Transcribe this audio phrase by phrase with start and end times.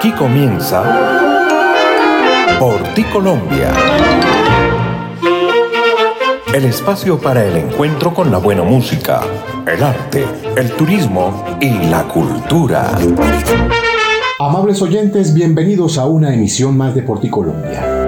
[0.00, 0.82] Aquí comienza
[2.58, 3.70] Por ti Colombia.
[6.54, 9.20] El espacio para el encuentro con la buena música,
[9.66, 10.24] el arte,
[10.56, 12.92] el turismo y la cultura.
[14.38, 17.99] Amables oyentes, bienvenidos a una emisión más de Por ti Colombia.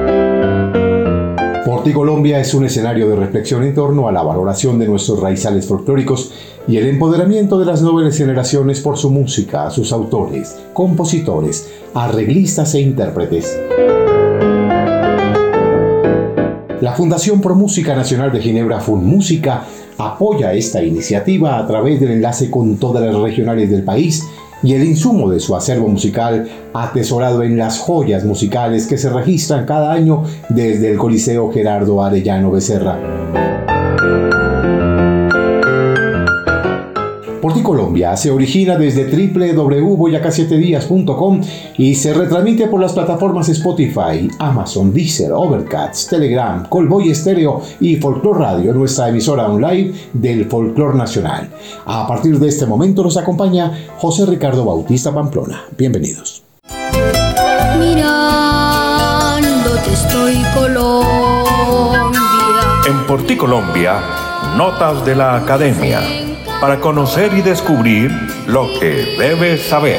[1.82, 5.18] Por ti Colombia es un escenario de reflexión en torno a la valoración de nuestros
[5.18, 6.32] raizales folclóricos
[6.68, 12.82] y el empoderamiento de las nuevas generaciones por su música, sus autores, compositores, arreglistas e
[12.82, 13.59] intérpretes.
[16.80, 19.64] La Fundación Pro Música Nacional de Ginebra FUNMúsica
[19.98, 24.23] apoya esta iniciativa a través del enlace con todas las regionales del país
[24.62, 29.66] y el insumo de su acervo musical atesorado en las joyas musicales que se registran
[29.66, 32.98] cada año desde el Coliseo Gerardo Arellano Becerra.
[37.52, 41.43] Por ti Colombia se origina desde www.boyacasietedias.com
[41.77, 48.38] y se retransmite por las plataformas Spotify, Amazon, Deezer, Overcast, Telegram, Colboy Stereo y Folklore
[48.38, 51.51] Radio, nuestra emisora online del Folklore Nacional.
[51.85, 55.65] A partir de este momento nos acompaña José Ricardo Bautista Pamplona.
[55.76, 56.43] Bienvenidos.
[57.79, 62.23] Mirándote estoy Colombia.
[62.88, 64.00] En Por ti Colombia,
[64.56, 66.22] notas de la academia
[66.62, 68.09] para conocer y descubrir
[68.47, 69.99] lo que debes saber.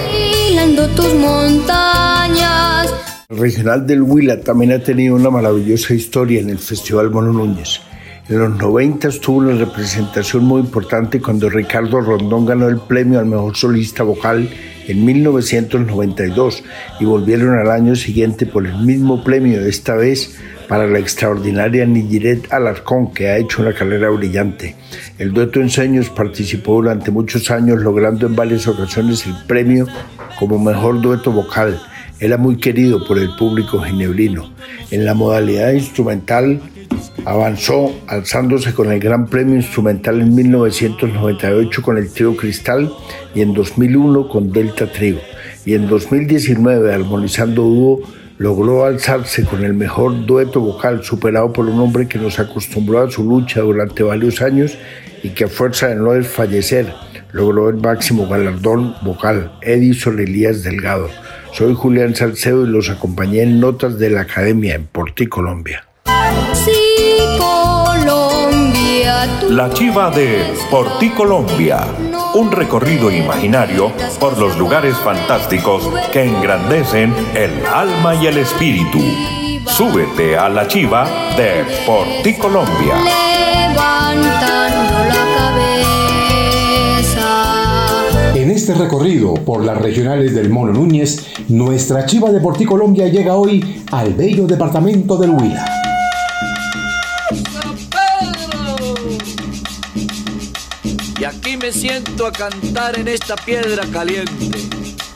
[0.95, 2.87] tus montañas.
[3.27, 7.81] El regional del Huila también ha tenido una maravillosa historia en el Festival Mono Núñez.
[8.29, 13.25] En los 90 tuvo una representación muy importante cuando Ricardo Rondón ganó el premio al
[13.25, 14.49] mejor solista vocal
[14.87, 16.63] en 1992
[17.01, 20.39] y volvieron al año siguiente por el mismo premio, esta vez
[20.73, 24.75] para la extraordinaria Nigiret Alarcón, que ha hecho una carrera brillante.
[25.19, 29.85] El dueto Enseños participó durante muchos años, logrando en varias ocasiones el premio
[30.39, 31.79] como mejor dueto vocal.
[32.19, 34.51] Era muy querido por el público ginebrino.
[34.89, 36.59] En la modalidad instrumental
[37.23, 42.91] avanzó alzándose con el Gran Premio Instrumental en 1998 con el Trío Cristal
[43.35, 45.19] y en 2001 con Delta Trio.
[45.67, 48.01] Y en 2019, armonizando dúo,
[48.37, 53.11] logró alzarse con el mejor dueto vocal superado por un hombre que nos acostumbró a
[53.11, 54.77] su lucha durante varios años
[55.21, 56.93] y que a fuerza de no desfallecer
[57.31, 61.09] logró el máximo galardón vocal, Edison Elías Delgado.
[61.53, 65.85] Soy Julián Salcedo y los acompañé en Notas de la Academia en Porti, Colombia.
[67.37, 69.27] Colombia.
[69.49, 71.85] La chiva de Porti, Colombia
[72.35, 78.99] un recorrido imaginario por los lugares fantásticos que engrandecen el alma y el espíritu.
[79.67, 81.05] Súbete a la chiva
[81.37, 82.95] de Por ti Colombia.
[83.69, 85.25] Levantando la
[87.05, 88.33] cabeza.
[88.35, 93.07] En este recorrido por las regionales del Mono Núñez, nuestra chiva de Por ti Colombia
[93.07, 95.72] llega hoy al bello departamento del Huila.
[101.23, 104.51] Y aquí me siento a cantar en esta piedra caliente.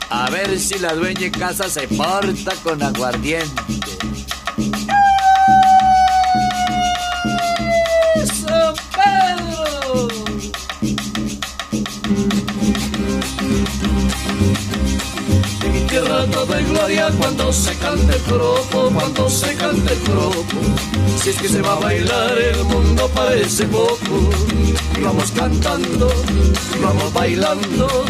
[0.08, 3.97] A ver si la dueña casa se porta con aguardiente.
[16.48, 18.22] Toda gloria cuando se cante el
[18.94, 20.44] cuando se cante el.
[21.22, 24.30] Si es que se va a bailar, el mundo parece poco
[25.02, 26.08] vamos cantando,
[26.82, 28.04] vamos bailando,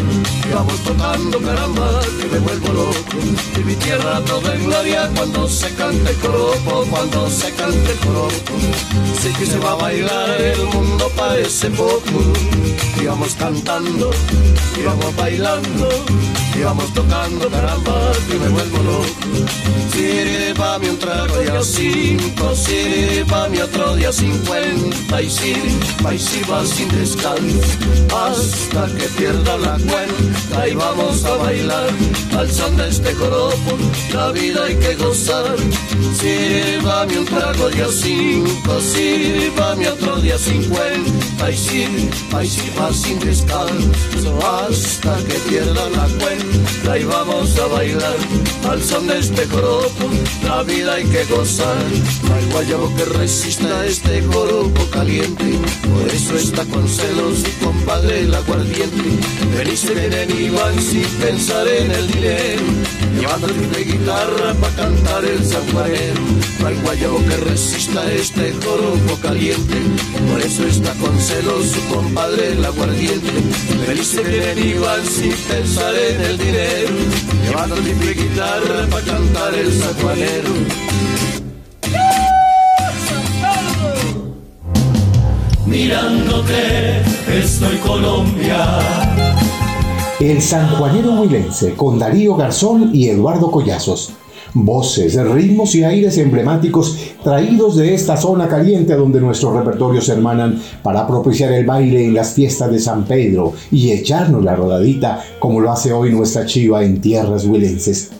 [0.53, 3.17] vamos tocando, caramba, que me vuelvo loco.
[3.57, 6.17] Y mi tierra toda en gloria cuando se cante el
[6.89, 8.53] cuando se cante el cropo.
[9.21, 12.33] Sé que se va a bailar, el mundo parece poco.
[13.01, 14.11] Y vamos cantando,
[14.77, 15.89] y vamos bailando,
[16.55, 19.07] y vamos tocando, caramba, que me vuelvo loco.
[19.91, 27.99] Sirvame un trago ya cinco, sirvame otro día cincuenta, y sirva, y sirva sin descanso
[28.15, 31.89] hasta que pierda la cuenta y vamos a bailar
[32.37, 33.77] al son de este joropo
[34.13, 35.55] la vida hay que gozar
[36.19, 44.39] sírvame un trago día cinco sírvame otro día cincuenta y sirva y sirva sin descanso
[44.45, 48.18] hasta que pierda la cuenta y vamos a bailar
[48.69, 50.09] al son de este joropo
[50.43, 51.77] la vida hay que gozar
[52.23, 55.59] no hay guayabo que resista este joropo caliente
[55.99, 59.03] por eso está con celos y compadre el aguardiente.
[59.57, 62.61] Veniste ven y van sin pensar en el dinero,
[63.19, 66.21] llevando de guitarra para cantar el sanjuanero.
[66.59, 69.75] No hay guayabo que resista este joropo caliente,
[70.29, 73.31] por eso está con celos su compadre el aguardiente.
[73.87, 76.95] Ven y van sin pensar en el dinero,
[77.45, 80.49] Llevando triple guitarra para cantar el sanjuanero.
[85.65, 89.38] Mirándote, estoy Colombia.
[90.19, 94.11] El sanjuanero huilense con Darío Garzón y Eduardo Collazos
[94.53, 100.61] voces, ritmos y aires emblemáticos traídos de esta zona caliente donde nuestros repertorios se hermanan
[100.83, 105.59] para propiciar el baile en las fiestas de San Pedro y echarnos la rodadita como
[105.59, 108.11] lo hace hoy nuestra chiva en tierras huilenses.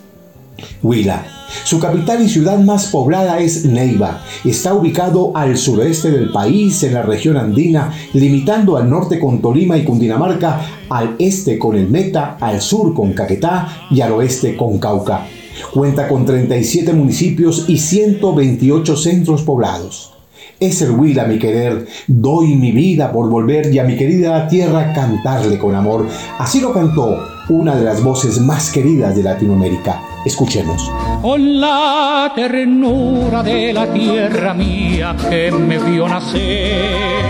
[0.84, 1.39] Huila.
[1.64, 4.22] Su capital y ciudad más poblada es Neiva.
[4.46, 9.78] Está ubicado al sureste del país, en la región andina, limitando al norte con Tolima
[9.78, 14.80] y Cundinamarca, al este con el Meta, al sur con Caquetá y al oeste con
[14.80, 15.26] Cauca.
[15.74, 20.14] Cuenta con 37 municipios y 128 centros poblados.
[20.60, 24.94] Es el Huila mi querer, doy mi vida por volver y a mi querida tierra
[24.94, 26.06] cantarle con amor.
[26.38, 27.18] Así lo cantó
[27.50, 30.09] una de las voces más queridas de Latinoamérica.
[30.26, 30.92] Escuchemos.
[31.22, 37.24] Con la ternura de la tierra mía que me vio nacer,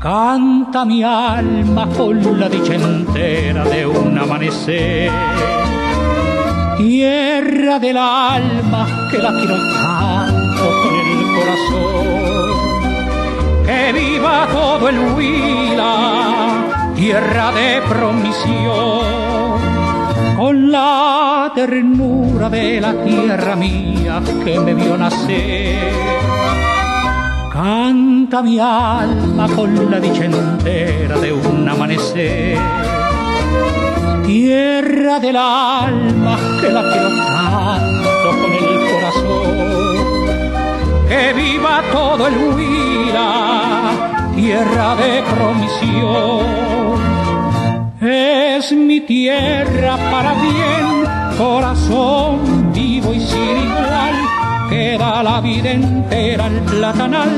[0.00, 5.10] canta mi alma con la dicha entera de un amanecer
[6.76, 12.54] tierra del alma que la quiero tanto con el corazón.
[13.66, 19.23] Que viva todo el Huila, tierra de promisión,
[20.44, 25.90] con la ternura de la tierra mía que me vio nacer.
[27.50, 32.58] Canta mi alma con la dicha entera de un amanecer
[34.26, 39.96] tierra del alma que la quiero tanto con el corazón.
[41.08, 43.92] Que viva todo el Huila,
[44.36, 47.13] tierra de promisión.
[48.06, 54.14] Es mi tierra para bien, corazón vivo y sin igual,
[54.68, 57.30] que da la vida entera al platanal,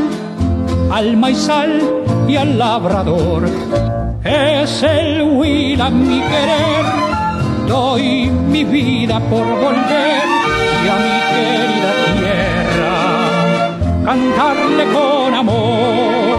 [0.93, 1.81] al maizal
[2.29, 3.45] y al labrador
[4.27, 6.85] es el Huila mi querer.
[7.69, 10.25] Doy mi vida por volver
[10.85, 12.95] y a mi querida tierra
[14.05, 16.37] cantarle con amor.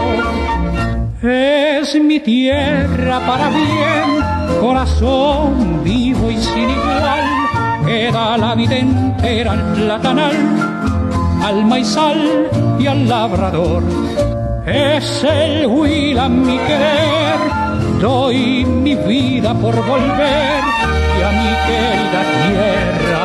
[1.22, 1.57] Es
[1.94, 7.24] mi tierra para bien, corazón vivo y sin igual,
[7.86, 10.36] que da la vida entera al platanal,
[11.42, 13.82] al maizal y al labrador.
[14.66, 17.38] Es el Huila mi querer
[18.00, 20.60] Doy mi vida por volver
[21.18, 23.24] y a mi querida tierra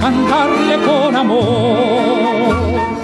[0.00, 2.97] cantarle con amor.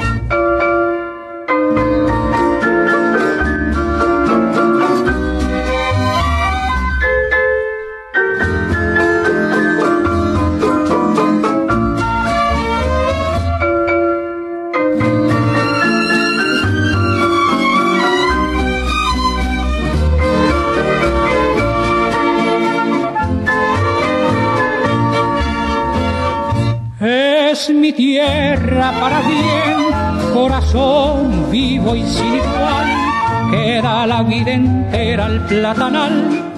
[28.65, 36.53] Tierra para bien, corazón vivo y sin igual, que da la vida entera al platanal,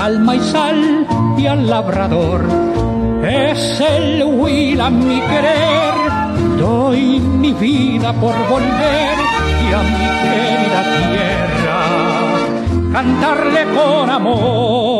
[0.00, 1.06] al maizal
[1.36, 2.42] y al labrador.
[3.24, 5.94] Es el huila mi querer,
[6.58, 9.14] doy mi vida por volver
[9.68, 11.80] y a mi querida tierra
[12.92, 14.99] cantarle con amor.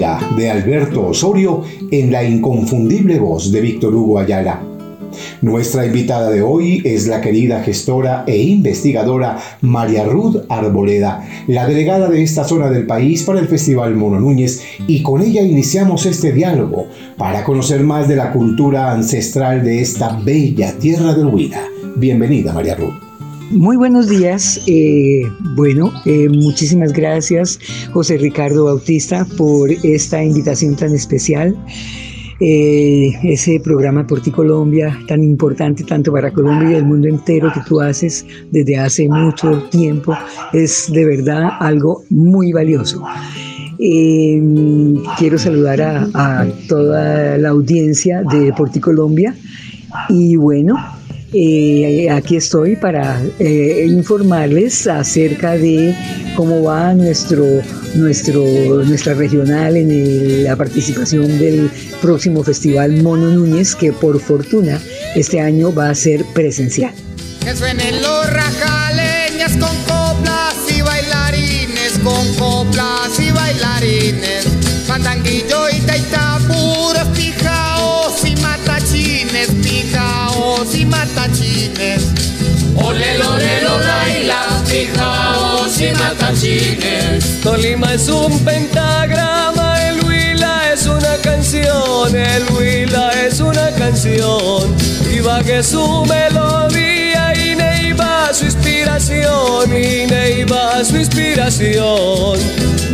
[0.00, 4.62] De Alberto Osorio en la inconfundible voz de Víctor Hugo Ayala.
[5.42, 12.08] Nuestra invitada de hoy es la querida gestora e investigadora María Ruth Arboleda, la delegada
[12.08, 16.32] de esta zona del país para el Festival Mono Núñez, y con ella iniciamos este
[16.32, 16.86] diálogo
[17.18, 21.62] para conocer más de la cultura ancestral de esta bella tierra del Huila.
[21.96, 23.09] Bienvenida, María Ruth.
[23.50, 24.60] Muy buenos días.
[24.68, 25.22] Eh,
[25.56, 27.58] bueno, eh, muchísimas gracias,
[27.92, 31.56] José Ricardo Bautista, por esta invitación tan especial.
[32.38, 37.52] Eh, ese programa Por ti Colombia, tan importante tanto para Colombia y el mundo entero
[37.52, 40.16] que tú haces desde hace mucho tiempo,
[40.52, 43.02] es de verdad algo muy valioso.
[45.18, 49.34] quiero saludar a, a toda la audiencia de Por ti Colombia
[50.08, 50.76] y bueno,
[51.32, 55.94] eh, aquí estoy para eh, informarles acerca de
[56.36, 57.44] cómo va nuestro,
[57.94, 58.44] nuestro,
[58.84, 61.70] nuestra regional en la participación del
[62.00, 64.80] próximo Festival Mono Núñez, que por fortuna
[65.14, 66.92] este año va a ser presencial.
[67.44, 74.39] Que suenen los rajaleñas con coplas y bailarines, con coplas y bailarines.
[81.20, 82.12] Matachines.
[82.76, 87.40] Ole, ole, laila, pijaos y matachines.
[87.42, 94.90] Tolima es un pentagrama, el Huila es una canción, el Huila es una canción.
[95.46, 102.38] Que su melodía y Neiva su inspiración, y Neiva su inspiración.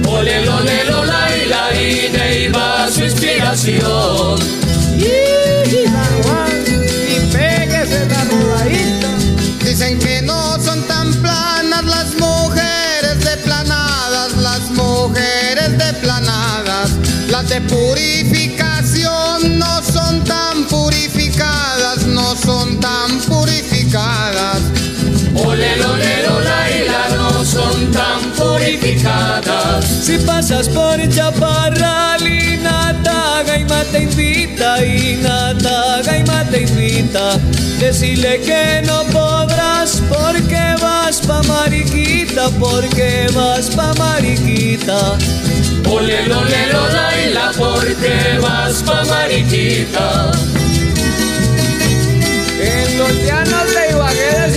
[0.07, 4.39] Ole, ole, laila y Neiva su inspiración.
[4.97, 5.37] Y
[17.49, 24.63] de purificación no son tan purificadas, no son tan purificadas.
[25.35, 26.46] Ole, ole, tan
[30.03, 32.23] Si pasas por Chaparral
[32.63, 37.39] Nata, Gaima te invita y Nata, Gaima te invita.
[37.79, 45.17] Decirle que no podrás porque vas pa' Mariquita, porque vas pa' Mariquita.
[45.89, 50.33] Ole, laila porque vas pa' Mariquita.
[52.59, 54.51] En los llanos de Ibagué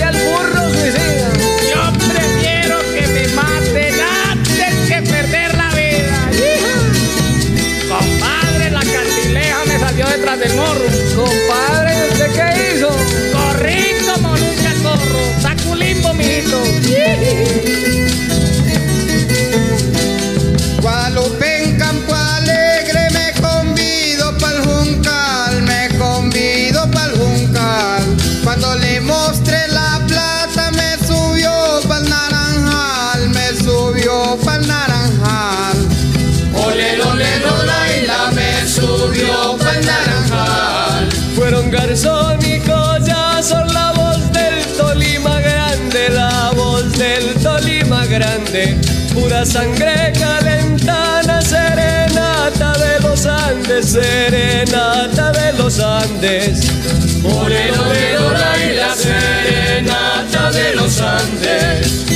[49.12, 56.60] Pura sangre calentana, serenata de los Andes, serenata de los Andes.
[57.24, 62.06] Ole, ole, laila serenata de los Andes.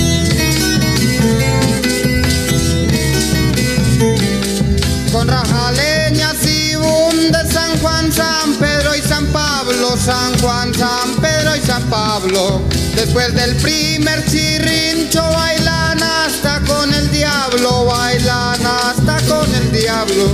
[5.12, 11.56] Con rajaleñas y bundes San Juan, San Pedro y San Pablo, San Juan, San Pedro
[11.56, 12.62] y San Pablo.
[12.96, 20.24] Después del primer chirrincho bailan hasta con el diablo, bailan hasta con el diablo.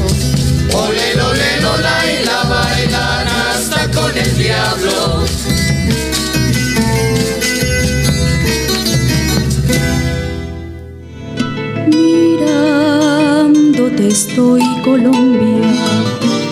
[0.72, 5.24] Ole, ole, laila bailan hasta con el diablo.
[12.80, 16.00] Mirándote estoy Colombia.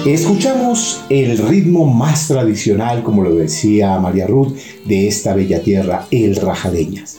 [0.07, 4.57] Escuchamos el ritmo más tradicional, como lo decía María Ruth,
[4.89, 7.19] de esta bella tierra, el Rajaleñas.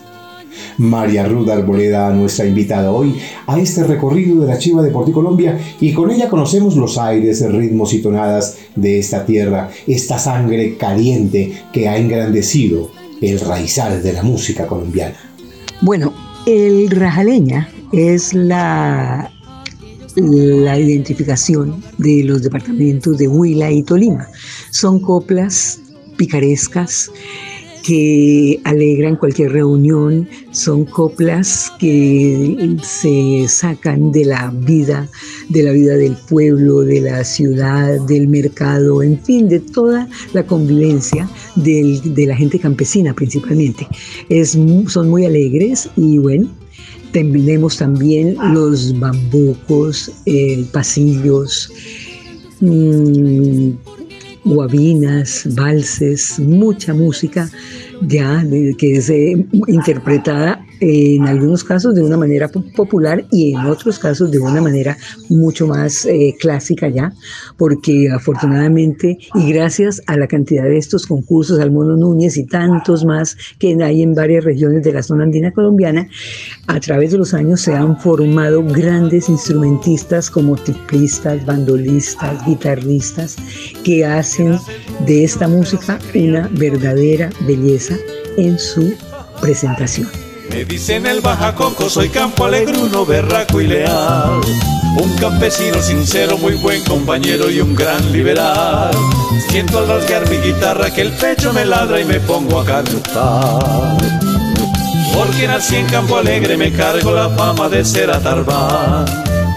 [0.78, 3.16] María Ruth Arboleda, nuestra invitada hoy
[3.48, 7.94] a este recorrido de la Chiva de Colombia y con ella conocemos los aires, ritmos
[7.94, 14.24] y tonadas de esta tierra, esta sangre caliente que ha engrandecido el raizal de la
[14.24, 15.18] música colombiana.
[15.82, 16.14] Bueno,
[16.46, 19.32] el rajaleña es la,
[20.16, 24.28] la identificación de los departamentos de Huila y Tolima.
[24.72, 25.80] Son coplas
[26.18, 27.12] picarescas
[27.84, 35.08] que alegran cualquier reunión, son coplas que se sacan de la vida,
[35.50, 40.44] de la vida del pueblo, de la ciudad, del mercado, en fin, de toda la
[40.46, 43.88] convivencia del- de la gente campesina principalmente.
[44.30, 44.58] Es,
[44.88, 46.48] son muy alegres y bueno,
[47.12, 50.12] tenemos también los bambucos,
[50.72, 51.72] pasillos,
[52.60, 53.70] mm,
[54.46, 57.50] guabinas, valses, mucha música
[58.02, 58.44] ya
[58.78, 64.00] que es eh, interpretada en algunos casos de una manera po- popular y en otros
[64.00, 64.98] casos de una manera
[65.30, 67.14] mucho más eh, clásica ya,
[67.58, 73.06] porque afortunadamente y gracias a la cantidad de estos concursos, al Mono Núñez y tantos
[73.06, 76.08] más que hay en varias regiones de la zona andina colombiana,
[76.68, 83.38] a través de los años se han formado grandes instrumentistas como tiplistas, bandolistas, guitarristas,
[83.84, 84.58] que hacen
[85.06, 87.96] de esta música una verdadera belleza
[88.38, 88.94] en su
[89.42, 90.29] presentación.
[90.50, 94.42] Me dicen el bajacoco, soy campo alegruno, berraco y leal.
[94.98, 98.92] Un campesino sincero, muy buen compañero y un gran liberal.
[99.50, 103.98] Siento al rasgar mi guitarra que el pecho me ladra y me pongo a cantar.
[105.14, 109.06] Porque nací en Campo Alegre, me cargo la fama de ser atarbán.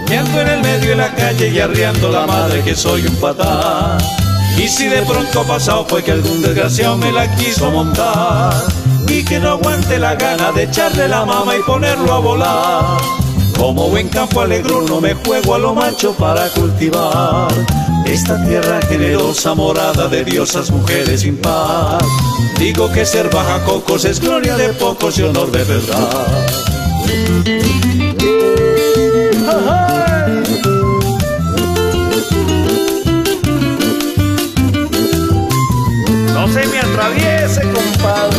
[0.09, 3.15] Y ando en el medio de la calle y arriando la madre que soy un
[3.15, 4.22] patán.
[4.57, 8.53] Y si de pronto pasado fue que algún desgraciado me la quiso montar
[9.07, 12.97] y que no aguante la gana de echarle la mama y ponerlo a volar.
[13.57, 17.51] Como buen campo no me juego a lo macho para cultivar
[18.05, 22.03] esta tierra generosa morada de diosas mujeres sin paz.
[22.59, 26.27] Digo que ser baja cocos es gloria de pocos y honor de verdad.
[37.73, 38.37] Compadre.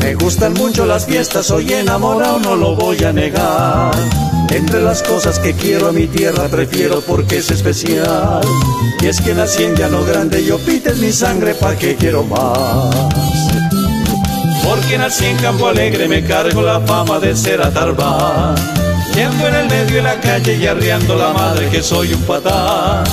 [0.00, 3.94] Me gustan mucho las fiestas, soy enamorado, no lo voy a negar.
[4.50, 8.40] Entre las cosas que quiero a mi tierra prefiero porque es especial.
[9.00, 12.94] Y es que nací en Llano Grande, yo pites mi sangre pa' que quiero más.
[14.62, 18.54] Porque nací en Campo Alegre, me cargo la fama de ser atarbán.
[19.14, 23.04] Yendo en el medio de la calle y arriando la madre que soy un patán.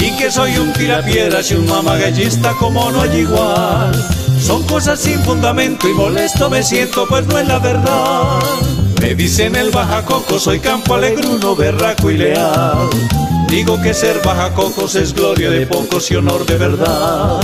[0.00, 3.92] Y que soy un tirapiedras y un mamagallista como no hay igual.
[4.40, 8.40] Son cosas sin fundamento y molesto me siento, pues no es la verdad.
[9.00, 12.88] Me dicen el bajacocos, soy campo alegruno, berraco y leal.
[13.48, 17.40] Digo que ser bajacocos es gloria de pocos y honor de verdad.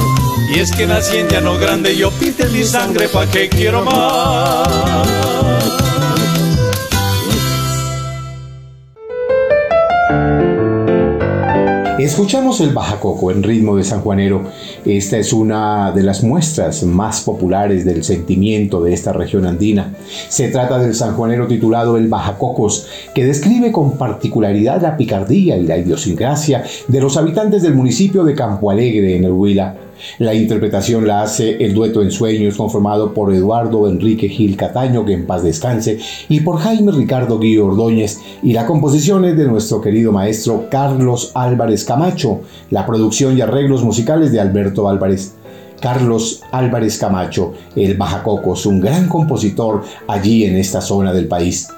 [0.55, 5.46] Y es que nací en llano grande, yo pite mi sangre pa' que quiero más.
[12.07, 14.45] Escuchamos el Bajacoco en ritmo de sanjuanero.
[14.85, 19.93] Esta es una de las muestras más populares del sentimiento de esta región andina.
[20.29, 25.79] Se trata del sanjuanero titulado El Bajacocos, que describe con particularidad la picardía y la
[25.79, 29.86] idiosincrasia de los habitantes del municipio de Campo Alegre en el Huila.
[30.19, 35.13] La interpretación la hace el dueto en sueños conformado por Eduardo Enrique Gil Cataño, que
[35.13, 39.81] en paz descanse, y por Jaime Ricardo Guío Ordóñez, y la composición es de nuestro
[39.81, 45.35] querido maestro Carlos Álvarez Camacho, la producción y arreglos musicales de Alberto Álvarez.
[45.81, 51.69] Carlos Álvarez Camacho, el Bajacocos, un gran compositor allí en esta zona del país.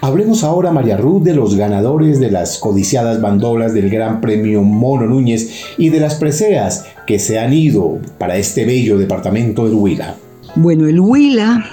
[0.00, 5.06] Hablemos ahora, María Ruth, de los ganadores de las codiciadas bandolas del Gran Premio Mono
[5.06, 10.16] Núñez y de las preseas que se han ido para este bello departamento del Huila.
[10.56, 11.64] Bueno, el Huila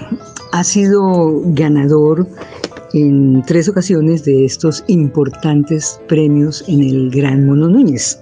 [0.52, 2.28] ha sido ganador
[2.94, 8.20] en tres ocasiones de estos importantes premios en el Gran Mono Núñez.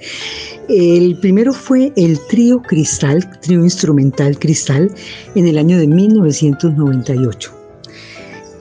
[0.67, 4.91] El primero fue el trío Cristal, trío instrumental Cristal,
[5.35, 7.53] en el año de 1998.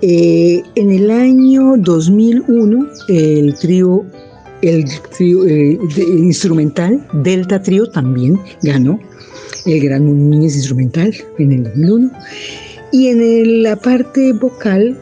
[0.00, 4.04] Eh, en el año 2001, el trío,
[4.62, 4.85] el
[5.16, 8.99] trío eh, instrumental Delta Trío también ganó
[9.66, 12.11] el Gran Núñez Instrumental en el 2001.
[12.90, 14.99] Y en la parte vocal,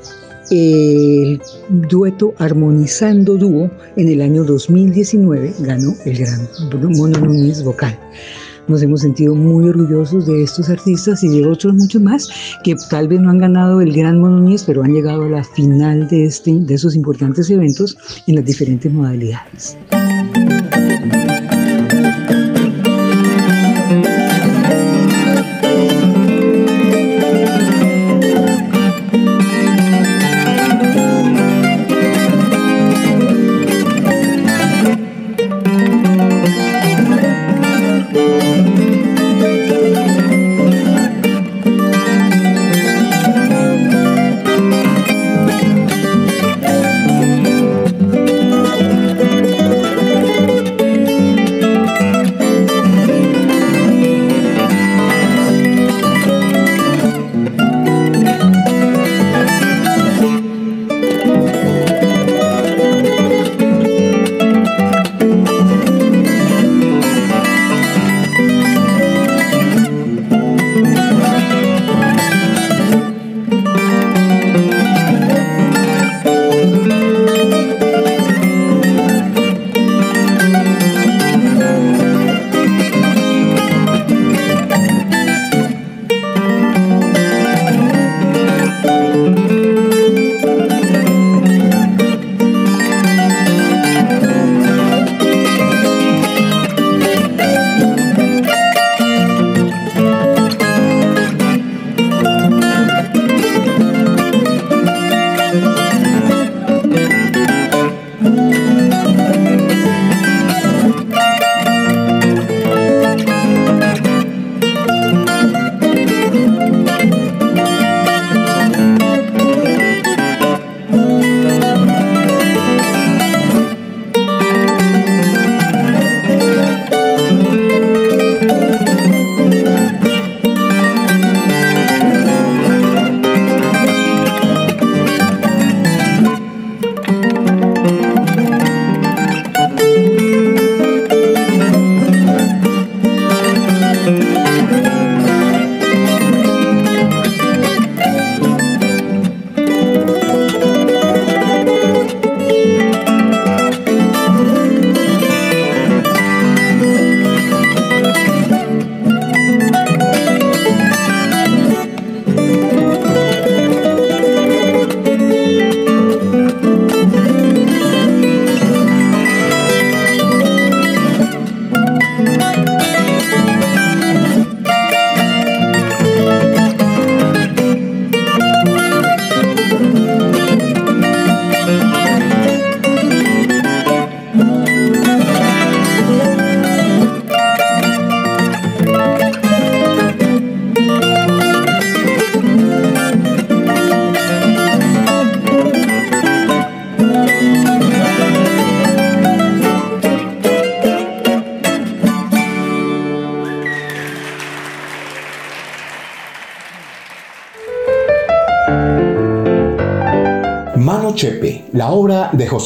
[0.51, 6.49] el dueto Armonizando Dúo en el año 2019 ganó el Gran
[6.97, 7.99] Mono Núñez Vocal
[8.68, 12.29] nos hemos sentido muy orgullosos de estos artistas y de otros muchos más
[12.64, 16.09] que tal vez no han ganado el Gran Monóñez, pero han llegado a la final
[16.09, 19.76] de, este, de esos importantes eventos en las diferentes modalidades.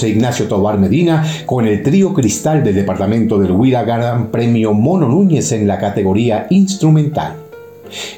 [0.08, 5.52] Ignacio Tobar Medina con el trío Cristal del departamento del Huila Gran Premio Mono Núñez
[5.52, 7.34] en la categoría instrumental.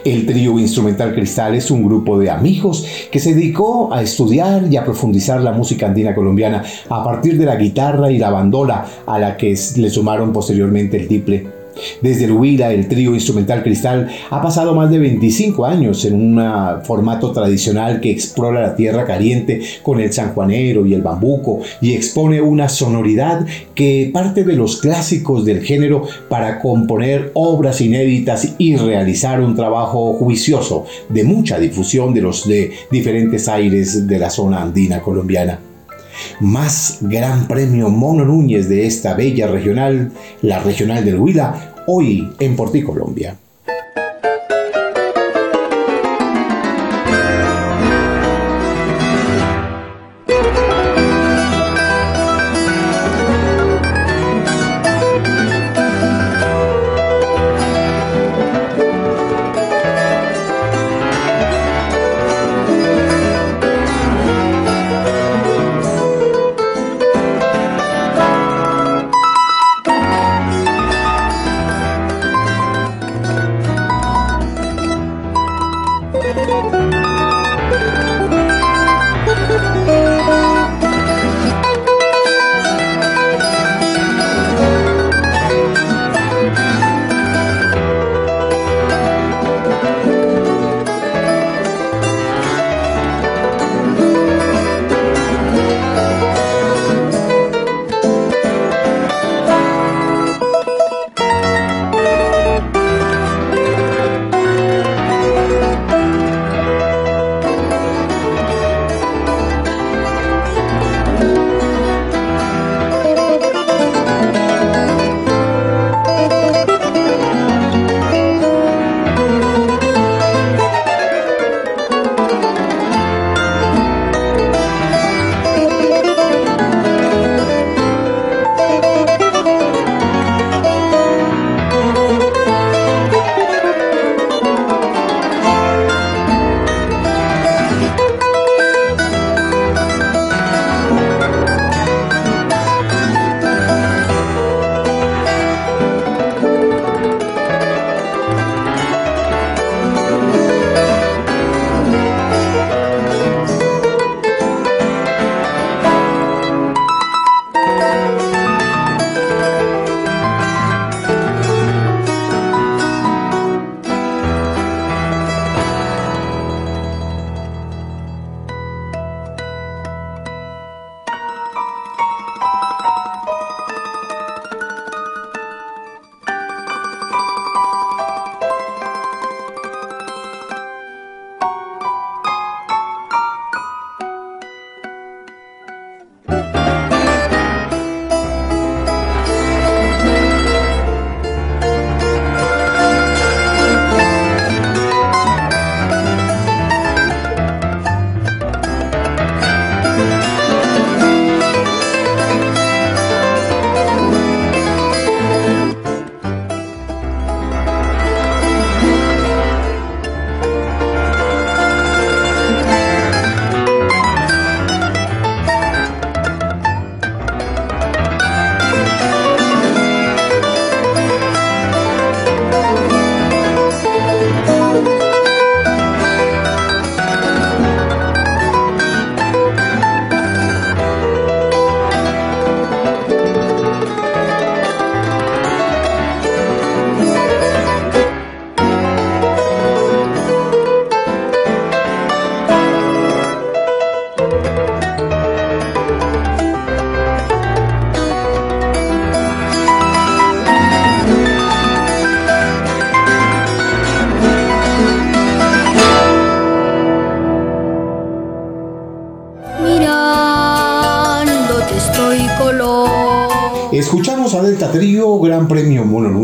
[0.04, 4.76] El trío instrumental Cristal es un grupo de amigos que se dedicó a estudiar y
[4.76, 9.18] a profundizar la música andina colombiana a partir de la guitarra y la bandola a
[9.18, 11.61] la que le sumaron posteriormente el tiple
[12.02, 16.40] desde el Huila, el trío instrumental Cristal ha pasado más de 25 años en un
[16.82, 22.40] formato tradicional que explora la tierra caliente con el sanjuanero y el bambuco y expone
[22.40, 29.40] una sonoridad que parte de los clásicos del género para componer obras inéditas y realizar
[29.40, 35.00] un trabajo juicioso de mucha difusión de los de diferentes aires de la zona andina
[35.00, 35.60] colombiana.
[36.40, 40.12] Más Gran Premio Mono Núñez de esta bella regional,
[40.42, 43.36] la regional del Huila, hoy en Porti, Colombia.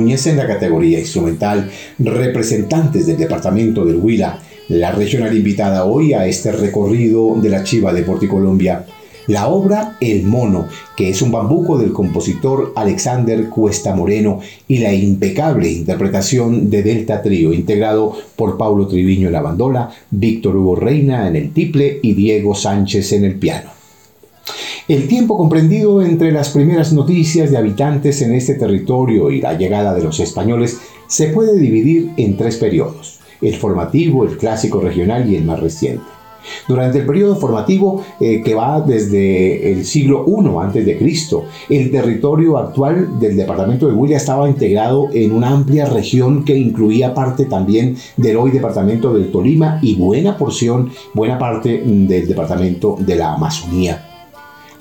[0.09, 6.51] En la categoría instrumental, representantes del departamento del Huila, la regional invitada hoy a este
[6.51, 8.87] recorrido de la Chiva de Porticolombia.
[9.27, 10.67] La obra El Mono,
[10.97, 17.21] que es un bambuco del compositor Alexander Cuesta Moreno, y la impecable interpretación de Delta
[17.21, 22.15] Trío, integrado por Paulo Triviño en la bandola, Víctor Hugo Reina en el tiple y
[22.15, 23.78] Diego Sánchez en el piano.
[24.89, 29.93] El tiempo comprendido entre las primeras noticias de habitantes en este territorio y la llegada
[29.93, 35.37] de los españoles se puede dividir en tres periodos, el formativo, el clásico regional y
[35.37, 36.05] el más reciente.
[36.67, 40.99] Durante el periodo formativo eh, que va desde el siglo I a.C.,
[41.69, 47.13] el territorio actual del departamento de Huila estaba integrado en una amplia región que incluía
[47.13, 53.17] parte también del hoy departamento del Tolima y buena porción, buena parte del departamento de
[53.17, 54.08] la Amazonía.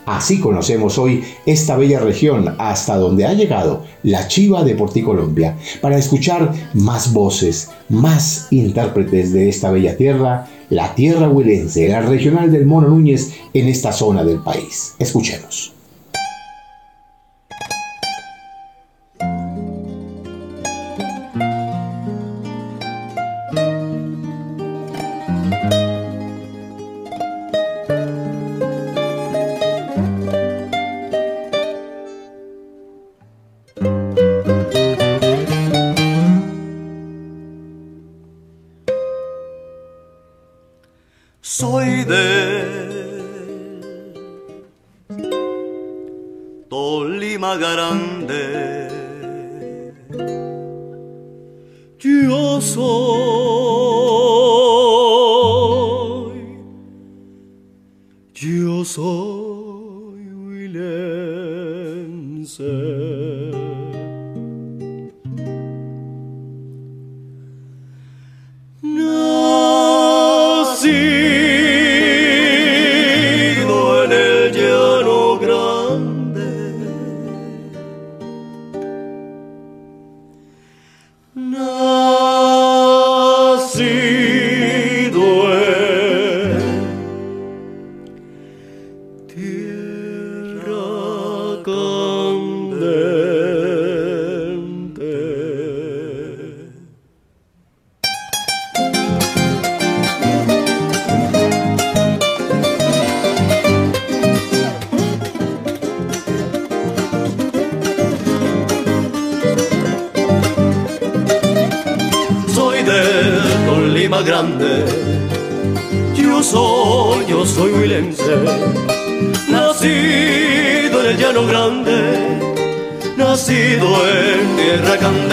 [0.08, 5.58] Así conocemos hoy esta bella región hasta donde ha llegado la Chiva de Porticolombia.
[5.82, 12.54] Para escuchar más voces, más intérpretes de esta bella tierra, la tierra huilense, la regional
[12.54, 14.96] del Mono Núñez en esta zona del país.
[14.98, 15.77] Escuchemos.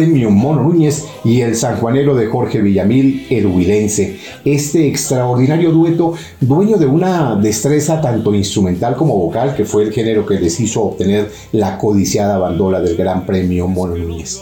[0.00, 4.16] Premio Mono Núñez y el sanjuanero de Jorge Villamil, huilense.
[4.46, 10.24] Este extraordinario dueto, dueño de una destreza tanto instrumental como vocal, que fue el género
[10.24, 14.40] que les hizo obtener la codiciada bandola del Gran Premio Mono Núñez.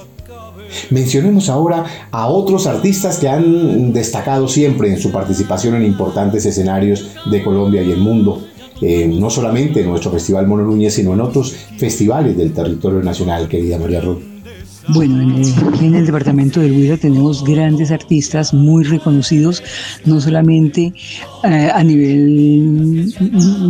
[0.90, 7.16] Mencionemos ahora a otros artistas que han destacado siempre en su participación en importantes escenarios
[7.29, 8.44] de Colombia y el mundo.
[8.81, 13.49] Eh, no solamente en nuestro Festival Mono Núñez, sino en otros festivales del territorio nacional,
[13.49, 14.28] querida María Ruth.
[14.90, 19.62] Bueno, en el, departamento del Huila tenemos grandes artistas muy reconocidos,
[20.07, 20.94] no solamente
[21.44, 23.14] eh, a nivel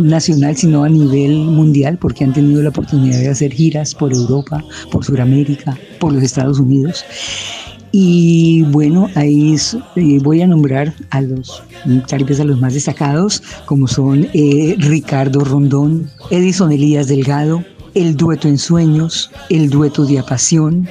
[0.03, 4.63] nacional, sino a nivel mundial, porque han tenido la oportunidad de hacer giras por Europa,
[4.91, 7.03] por Sudamérica, por los Estados Unidos.
[7.91, 9.55] Y bueno, ahí
[9.95, 11.63] eh, voy a nombrar a los,
[12.07, 17.63] tal vez a los más destacados, como son eh, Ricardo Rondón, Edison Elías Delgado,
[17.95, 20.87] el dueto En Sueños, el dueto Diapasión,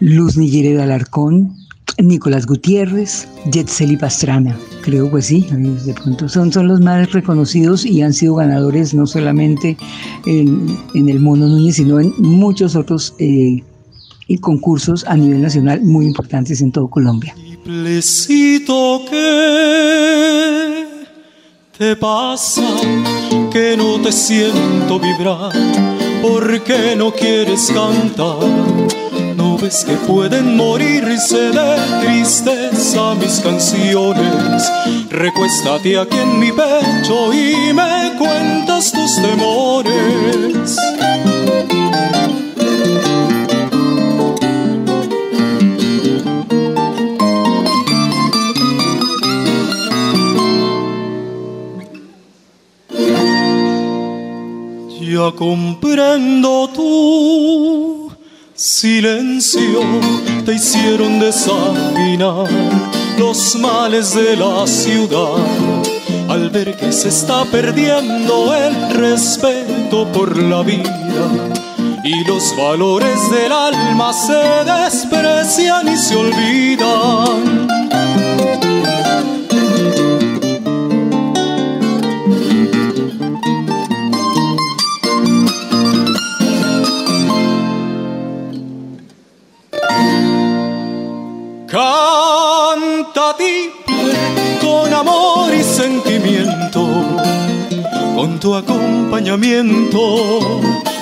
[0.00, 1.54] Luz Niguere de Alarcón,
[1.98, 4.56] Nicolás Gutiérrez, Yetzeli Pastrana.
[4.82, 9.06] Creo que sí, de pronto son, son los más reconocidos y han sido ganadores no
[9.06, 9.76] solamente
[10.26, 13.62] en, el Mono Núñez, sino en muchos otros eh,
[14.40, 17.34] concursos a nivel nacional muy importantes en todo Colombia.
[21.76, 22.62] te pasa
[23.52, 25.52] que no te siento vibrar,
[26.22, 28.90] porque no quieres cantar
[29.60, 34.70] ves que pueden morirse de tristeza mis canciones.
[35.10, 40.76] Recuéstate aquí en mi pecho y me cuentas tus temores.
[55.20, 58.10] Ya comprendo tú
[58.54, 59.82] Silencio
[60.46, 62.48] te hicieron desafinar
[63.18, 65.44] los males de la ciudad.
[66.26, 71.28] Al ver que se está perdiendo el respeto por la vida
[72.02, 77.68] y los valores del alma se desprecian y se olvidan.
[98.40, 100.00] Tu acompañamiento,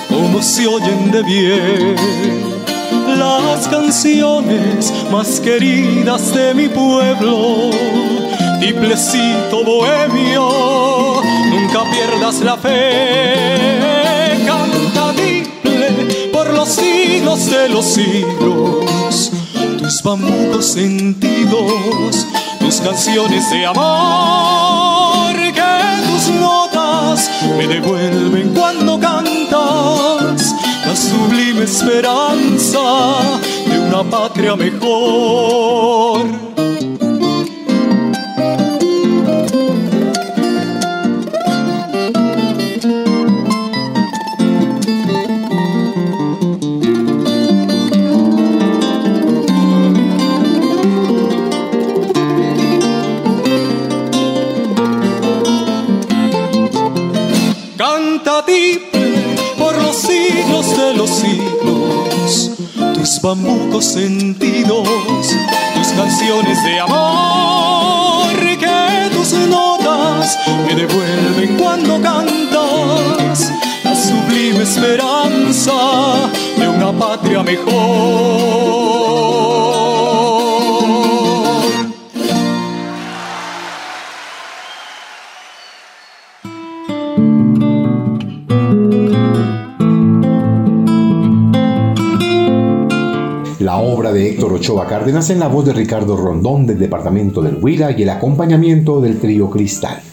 [0.09, 1.95] como se oyen de bien
[3.17, 7.71] las canciones más queridas de mi pueblo.
[8.59, 14.43] Tiplecito bohemio, nunca pierdas la fe.
[14.45, 19.31] Canta tiple por los siglos de los siglos
[19.89, 22.27] tus bambucos sentidos,
[22.59, 25.61] tus canciones de amor, que
[26.05, 26.29] tus
[27.57, 30.55] me devuelven cuando cantas
[30.85, 36.48] la sublime esperanza de una patria mejor.
[63.21, 64.87] Bambucos sentidos,
[65.73, 73.51] tus canciones de amor, que tus notas me devuelven cuando cantas
[73.83, 75.73] la sublime esperanza
[76.57, 78.98] de una patria mejor.
[94.29, 98.09] Héctor Ochoa Cárdenas en la voz de Ricardo Rondón del departamento del Huila y el
[98.09, 100.03] acompañamiento del trío Cristal.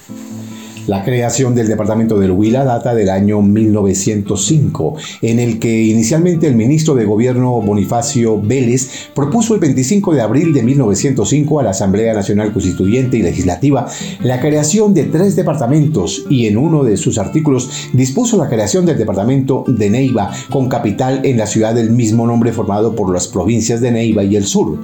[0.87, 6.55] La creación del departamento del Huila data del año 1905, en el que inicialmente el
[6.55, 12.15] ministro de Gobierno Bonifacio Vélez propuso el 25 de abril de 1905 a la Asamblea
[12.15, 13.89] Nacional Constituyente y Legislativa
[14.21, 18.97] la creación de tres departamentos y en uno de sus artículos dispuso la creación del
[18.97, 23.81] departamento de Neiva con capital en la ciudad del mismo nombre formado por las provincias
[23.81, 24.79] de Neiva y el sur.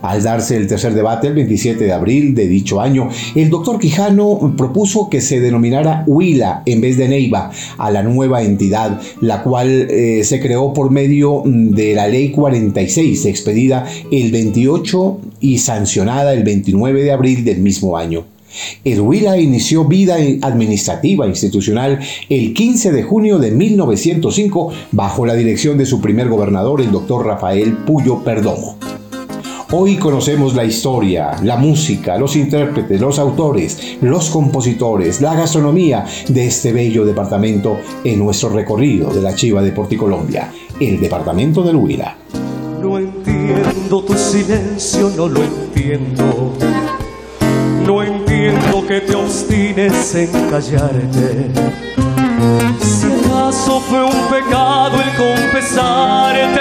[0.00, 4.54] Al darse el tercer debate el 27 de abril de dicho año, el doctor Quijano
[4.56, 9.88] propuso que se denominara Huila en vez de Neiva a la nueva entidad, la cual
[9.90, 16.44] eh, se creó por medio de la Ley 46, expedida el 28 y sancionada el
[16.44, 18.24] 29 de abril del mismo año.
[18.84, 25.78] El Huila inició vida administrativa institucional el 15 de junio de 1905 bajo la dirección
[25.78, 28.76] de su primer gobernador, el doctor Rafael Puyo Perdomo.
[29.74, 36.46] Hoy conocemos la historia, la música, los intérpretes, los autores, los compositores, la gastronomía de
[36.46, 42.18] este bello departamento en nuestro recorrido de la Chiva de Porticolombia, el departamento del Huila.
[42.82, 46.52] No entiendo tu silencio, no lo entiendo.
[47.86, 51.50] No entiendo que te obstines en callarte.
[52.78, 56.60] Si acaso fue un pecado el confesarte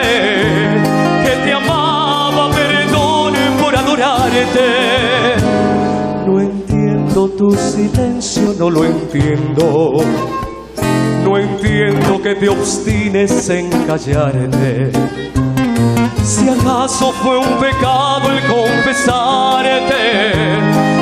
[1.26, 1.81] que te amaba,
[6.26, 10.04] No entiendo tu silencio, no lo entiendo.
[11.24, 14.91] No entiendo que te obstines en callarte.
[16.24, 19.93] Si acaso fue un pecado el confesarte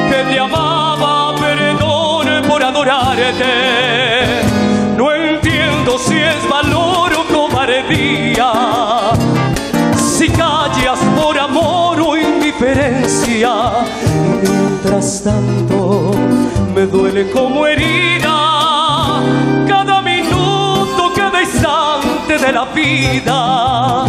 [0.10, 3.45] que te amaba, perdone por adorarte.
[4.97, 8.52] No entiendo si es valor o cobardía,
[13.40, 13.86] indiferencia.
[14.42, 16.12] Mientras tanto,
[16.74, 19.22] me duele como herida
[19.68, 24.06] cada minuto, cada instante de la vida.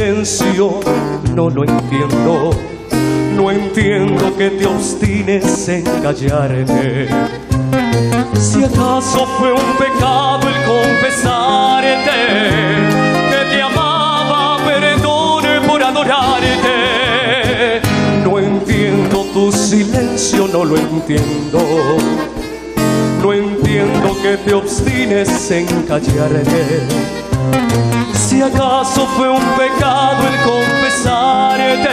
[0.00, 0.80] Silencio,
[1.34, 2.50] no lo entiendo.
[3.36, 7.06] No entiendo que te obstines en callarte.
[8.34, 12.00] Si acaso fue un pecado el confesarte
[13.30, 16.56] que te amaba, perdone por adorarte.
[18.24, 21.60] No entiendo tu silencio, no lo entiendo.
[23.22, 26.86] No entiendo que te obstines en callarte.
[28.40, 31.90] Si acaso fue un pecado el confesarte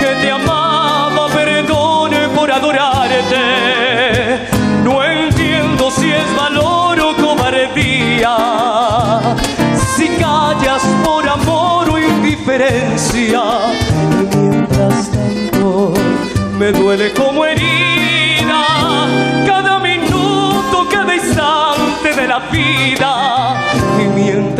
[0.00, 3.38] que te amaba, perdone por adorarte.
[4.82, 8.36] No entiendo si es valor o cobardía,
[9.94, 13.40] si callas por amor o indiferencia.
[14.32, 15.94] Y mientras tanto
[16.58, 18.64] me duele como herida
[19.46, 23.39] cada minuto, cada instante de la vida.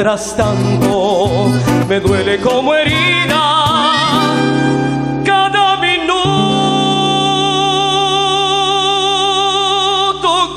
[0.03, 1.51] Mientras tanto
[1.87, 3.93] me duele como herida
[5.23, 6.17] cada minuto,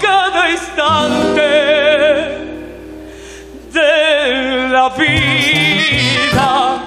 [0.02, 1.42] cada instante
[3.74, 6.82] de la vida.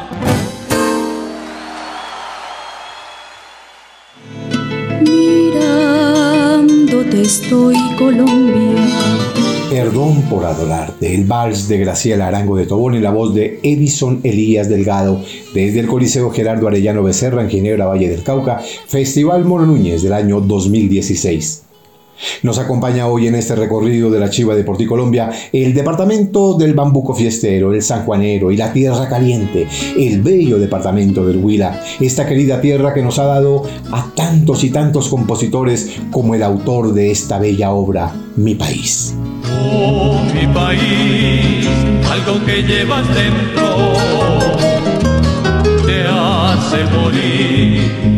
[5.03, 8.86] Mirándote estoy Colombia.
[9.71, 14.21] Perdón por adorarte, el vals de Graciela Arango de Tobón en la voz de Edison
[14.23, 15.21] Elías Delgado,
[15.55, 20.13] desde el Coliseo Gerardo Arellano Becerra en Ginebra, Valle del Cauca, Festival Moro Núñez del
[20.13, 21.66] año 2016.
[22.43, 27.15] Nos acompaña hoy en este recorrido de la Chiva de Porticolombia el departamento del Bambuco
[27.15, 32.95] Fiestero, el Sanjuanero y la Tierra Caliente, el bello departamento del Huila, esta querida tierra
[32.95, 37.73] que nos ha dado a tantos y tantos compositores como el autor de esta bella
[37.73, 39.15] obra, Mi País.
[39.69, 41.67] Oh, mi país,
[42.11, 43.93] algo que llevas dentro
[45.87, 48.16] te hace morir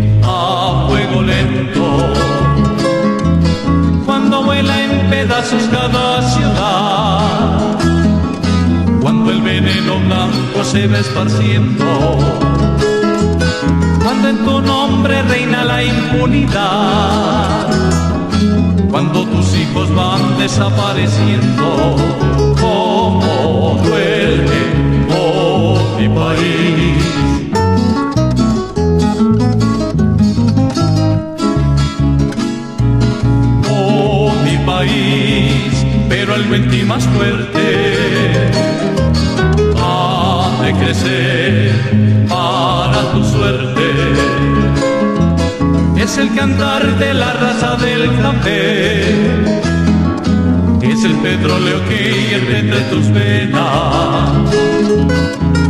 [5.11, 7.78] pedazos cada ciudad,
[9.00, 12.18] cuando el veneno blanco se va esparciendo,
[14.02, 17.68] cuando en tu nombre reina la impunidad.
[18.90, 21.96] Cuando tus hijos van desapareciendo,
[22.59, 24.62] como duele,
[25.14, 27.47] oh mi país.
[36.08, 38.50] Pero algo en ti más fuerte
[39.76, 41.72] ha de crecer
[42.28, 43.82] para tu suerte.
[46.00, 49.00] Es el cantar de la raza del café,
[50.82, 54.30] es el petróleo que hierve entre tus venas,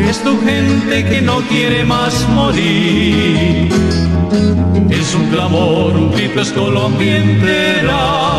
[0.08, 3.68] es tu gente que no quiere más morir,
[4.88, 8.38] es un clamor, un grito, es Colombia entera.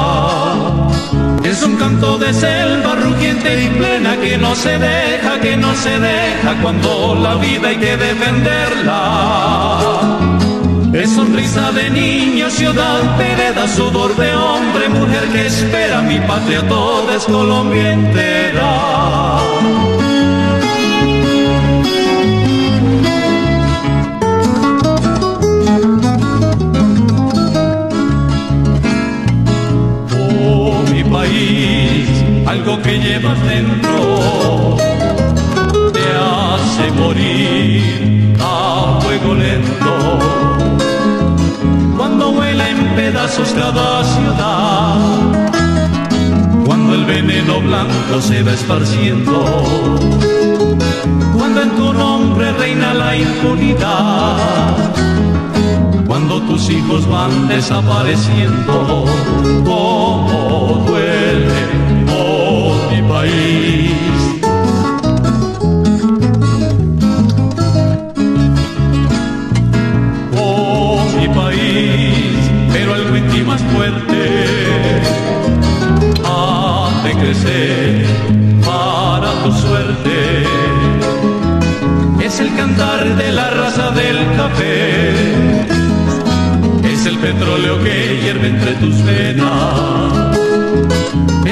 [1.43, 5.99] Es un canto de selva rugiente y plena que no se deja, que no se
[5.99, 8.99] deja cuando la vida hay que defenderla.
[10.93, 17.15] Es sonrisa de niño, ciudad, vereda, sudor de hombre, mujer que espera mi patria, toda
[17.15, 19.39] es Colombia entera.
[32.45, 34.77] Algo que llevas dentro
[35.91, 40.19] te hace morir a fuego lento
[41.97, 44.95] cuando vuela en pedazos cada ciudad.
[46.65, 49.63] Cuando el veneno blanco se va esparciendo,
[51.35, 54.37] cuando en tu nombre reina la impunidad,
[56.05, 59.05] cuando tus hijos van desapareciendo,
[59.65, 61.08] como duele,
[71.17, 72.09] mi país.
[78.65, 80.43] para tu suerte.
[82.23, 85.11] Es el cantar de la raza del café,
[86.83, 90.38] es el petróleo que hierve entre tus venas,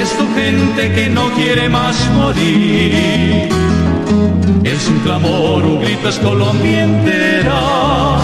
[0.00, 3.48] es tu gente que no quiere más morir.
[4.64, 8.18] Es un clamor, un grito, es Colombia entera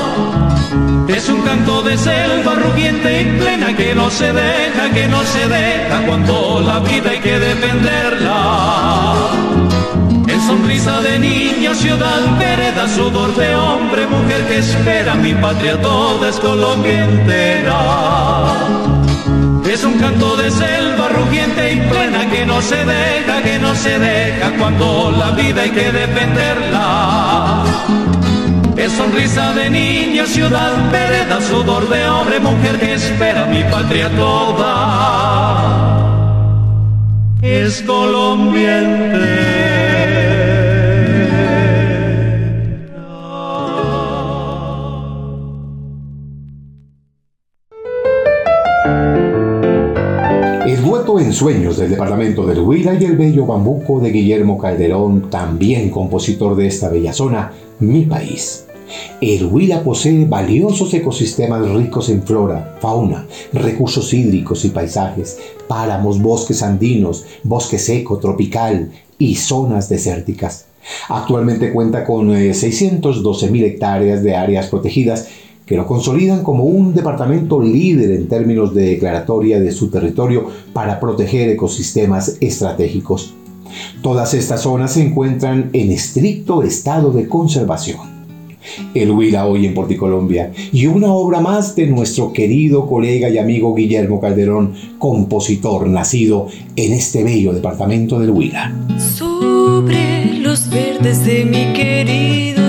[1.08, 5.48] es un canto de selva rugiente y plena que no se deja, que no se
[5.48, 9.14] deja cuando la vida hay que defenderla.
[10.26, 16.28] Es sonrisa de niño, ciudad, vereda, sudor de hombre, mujer que espera mi patria toda
[16.28, 18.93] es Colombia entera.
[19.74, 23.98] Es un canto de selva rugiente y plena que no se deja, que no se
[23.98, 27.64] deja cuando la vida hay que defenderla.
[28.76, 34.70] Es sonrisa de niño, ciudad, vereda, sudor de hombre, mujer que espera mi patria toda.
[37.42, 39.64] Es colombiente.
[39.70, 39.73] en
[51.34, 56.66] sueños del departamento del Huila y el bello bambuco de Guillermo Calderón, también compositor de
[56.66, 58.66] esta bella zona, mi país.
[59.20, 66.62] El Huila posee valiosos ecosistemas ricos en flora, fauna, recursos hídricos y paisajes, páramos, bosques
[66.62, 70.66] andinos, bosque seco, tropical y zonas desérticas.
[71.08, 75.28] Actualmente cuenta con 612.000 eh, hectáreas de áreas protegidas
[75.66, 81.00] que lo consolidan como un departamento líder en términos de declaratoria de su territorio para
[81.00, 83.34] proteger ecosistemas estratégicos.
[84.02, 88.14] Todas estas zonas se encuentran en estricto estado de conservación.
[88.94, 93.74] El Huila hoy en Porticolombia y una obra más de nuestro querido colega y amigo
[93.74, 98.74] Guillermo Calderón, compositor nacido en este bello departamento del Huila.
[98.98, 102.63] Sobre los verdes de mi querido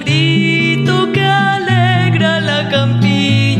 [0.00, 3.57] grito que alegra la campiña.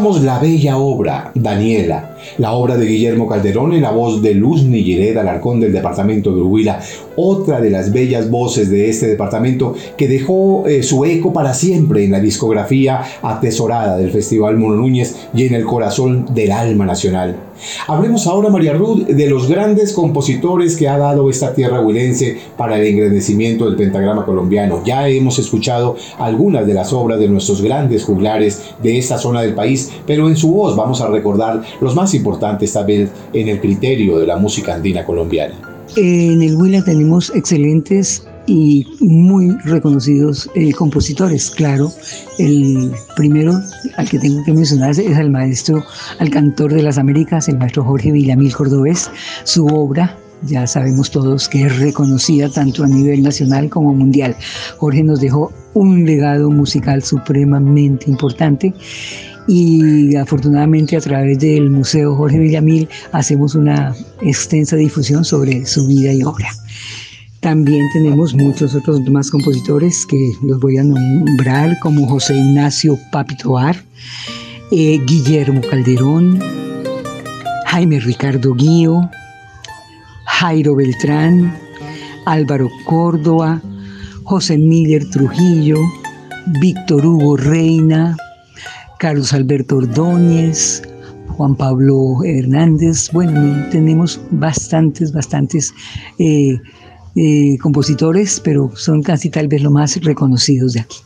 [0.00, 5.14] La bella obra, Daniela, la obra de Guillermo Calderón en la voz de Luz Nilliret
[5.18, 6.80] Alarcón del departamento de Huila,
[7.16, 12.02] otra de las bellas voces de este departamento que dejó eh, su eco para siempre
[12.02, 17.49] en la discografía atesorada del Festival Mono Núñez y en el corazón del alma nacional.
[17.90, 22.78] Hablemos ahora, María Ruth, de los grandes compositores que ha dado esta tierra huilense para
[22.78, 24.84] el engrandecimiento del pentagrama colombiano.
[24.84, 29.54] Ya hemos escuchado algunas de las obras de nuestros grandes juglares de esta zona del
[29.54, 33.60] país, pero en su voz vamos a recordar los más importantes tal vez en el
[33.60, 35.56] criterio de la música andina colombiana.
[35.96, 41.50] En el Huila tenemos excelentes y muy reconocidos eh, compositores.
[41.52, 41.92] Claro,
[42.38, 43.52] el primero
[43.96, 45.84] al que tengo que mencionar es el maestro,
[46.18, 49.08] al cantor de las Américas, el maestro Jorge Villamil Cordobés.
[49.44, 54.34] Su obra, ya sabemos todos que es reconocida tanto a nivel nacional como mundial.
[54.78, 58.74] Jorge nos dejó un legado musical supremamente importante
[59.46, 66.12] y afortunadamente a través del Museo Jorge Villamil hacemos una extensa difusión sobre su vida
[66.12, 66.48] y obra.
[67.40, 73.82] También tenemos muchos otros más compositores que los voy a nombrar, como José Ignacio Papitoar,
[74.70, 76.38] eh, Guillermo Calderón,
[77.64, 79.08] Jaime Ricardo Guío,
[80.26, 81.56] Jairo Beltrán,
[82.26, 83.62] Álvaro Córdoba,
[84.24, 85.78] José Miller Trujillo,
[86.60, 88.18] Víctor Hugo Reina,
[88.98, 90.82] Carlos Alberto Ordóñez,
[91.28, 93.10] Juan Pablo Hernández.
[93.12, 95.72] Bueno, tenemos bastantes, bastantes
[96.18, 96.60] eh,
[97.16, 100.98] eh, compositores, pero son casi tal vez los más reconocidos de aquí.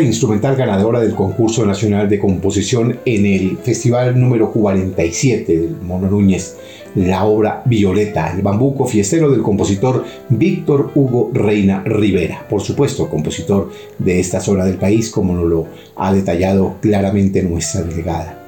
[0.00, 6.56] Instrumental ganadora del concurso nacional de composición en el festival número 47 del Mono Núñez,
[6.94, 13.70] la obra Violeta, el bambuco fiestero del compositor Víctor Hugo Reina Rivera, por supuesto, compositor
[13.98, 15.66] de esta zona del país, como lo
[15.96, 18.40] ha detallado claramente nuestra delegada.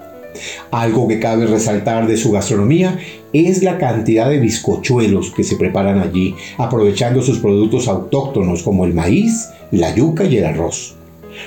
[0.71, 2.99] Algo que cabe resaltar de su gastronomía
[3.33, 8.95] es la cantidad de bizcochuelos que se preparan allí, aprovechando sus productos autóctonos como el
[8.95, 10.96] maíz, la yuca y el arroz.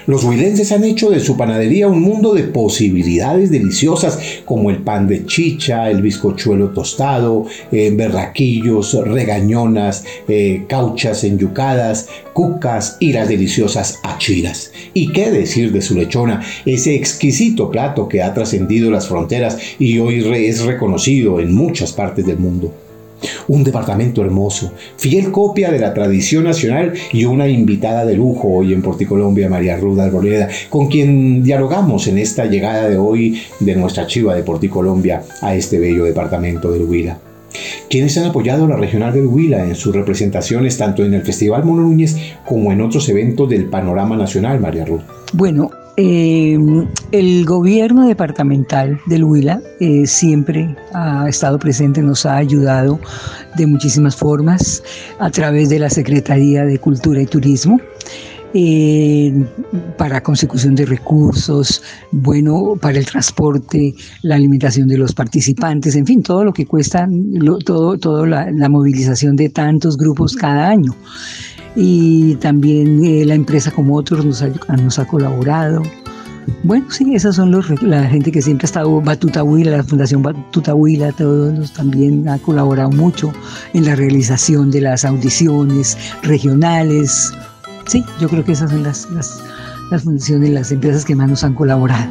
[0.09, 5.07] Los huilenses han hecho de su panadería un mundo de posibilidades deliciosas como el pan
[5.07, 13.99] de chicha, el bizcochuelo tostado, eh, berraquillos, regañonas, eh, cauchas enyucadas, cucas y las deliciosas
[14.01, 14.71] achiras.
[14.95, 19.99] ¿Y qué decir de su lechona, ese exquisito plato que ha trascendido las fronteras y
[19.99, 22.73] hoy es reconocido en muchas partes del mundo?
[23.49, 28.73] Un departamento hermoso, fiel copia de la tradición nacional y una invitada de lujo hoy
[28.73, 34.05] en Porticolombia, María Ruda Arboleda, con quien dialogamos en esta llegada de hoy de nuestra
[34.05, 37.17] chiva de Porticolombia a este bello departamento del Huila.
[37.89, 41.65] Quienes han apoyado a la regional del Huila en sus representaciones tanto en el Festival
[41.65, 45.05] Mono Núñez como en otros eventos del panorama nacional, María Ruda?
[45.33, 45.71] Bueno,
[46.01, 52.97] Em, el gobierno departamental del Huila eh, siempre ha estado presente, nos ha ayudado
[53.57, 54.81] de muchísimas formas
[55.19, 57.81] a través de la Secretaría de Cultura y Turismo.
[58.53, 59.45] Eh,
[59.97, 66.23] para consecución de recursos, bueno, para el transporte, la alimentación de los participantes, en fin,
[66.23, 67.09] todo lo que cuesta,
[67.65, 70.95] todo, todo la, movilización de tantos grupos cada año
[71.75, 75.81] y también eh, la empresa como otros nos ha, colaborado.
[76.63, 80.23] Bueno, sí, esas son los, la gente que siempre ha estado, Batuta Huila, la Fundación
[80.23, 83.31] Batuta Huila, todos también ha colaborado mucho
[83.73, 87.31] en la realización de las audiciones regionales.
[87.85, 89.39] Sí, yo creo que esas son las, las,
[89.91, 92.09] las fundaciones, las empresas que más nos han colaborado.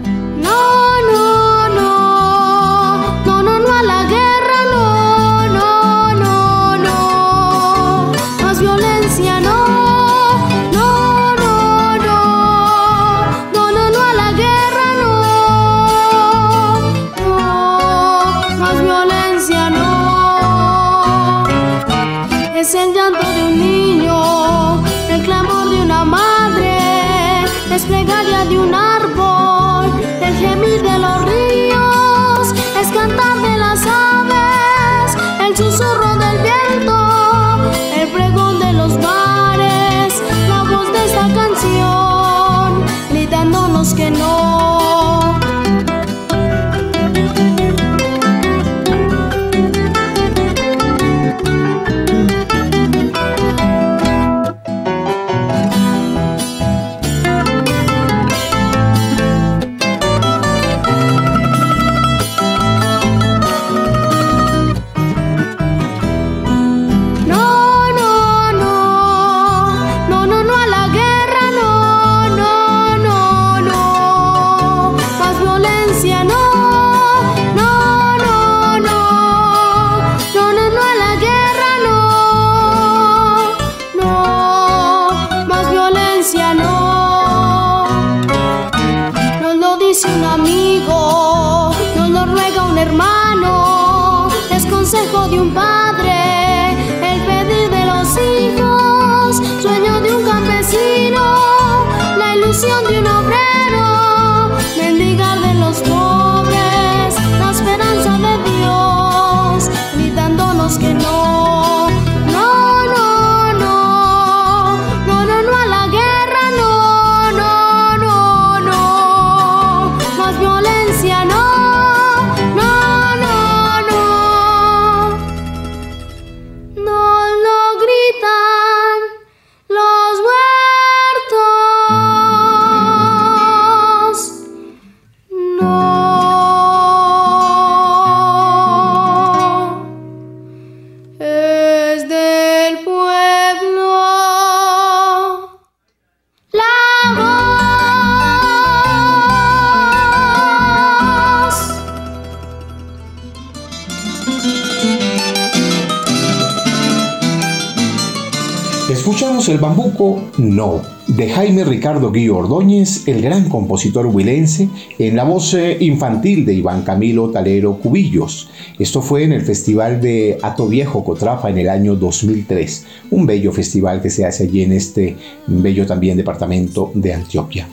[161.64, 167.30] Ricardo Guillo Ordóñez, el gran compositor huilense, en la voz eh, infantil de Iván Camilo
[167.30, 168.50] Talero Cubillos.
[168.78, 173.52] Esto fue en el Festival de Ato Viejo Cotrafa en el año 2003, un bello
[173.52, 177.68] festival que se hace allí en este bello también departamento de Antioquia.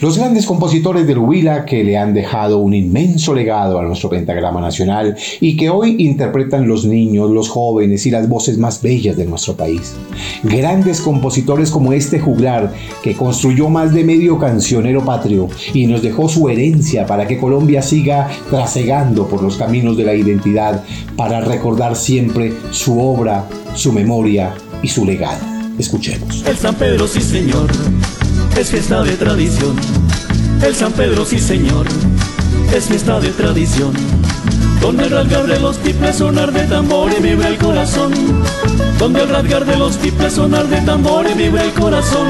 [0.00, 4.60] Los grandes compositores del Huila que le han dejado un inmenso legado a nuestro pentagrama
[4.60, 9.24] nacional y que hoy interpretan los niños, los jóvenes y las voces más bellas de
[9.24, 9.94] nuestro país.
[10.42, 16.28] Grandes compositores como este juglar que construyó más de medio cancionero patrio y nos dejó
[16.28, 20.84] su herencia para que Colombia siga trasegando por los caminos de la identidad
[21.16, 25.40] para recordar siempre su obra, su memoria y su legado.
[25.78, 26.44] Escuchemos.
[26.46, 27.66] El San Pedro, sí señor
[28.58, 29.76] es fiesta de tradición.
[30.62, 31.86] El San Pedro, sí señor,
[32.74, 33.92] es fiesta de tradición.
[34.80, 38.12] Donde el rasgar de los tiples sonar de tambor y vibra el corazón.
[38.98, 42.28] Donde el rasgar de los tiples sonar de tambor y vibra el corazón.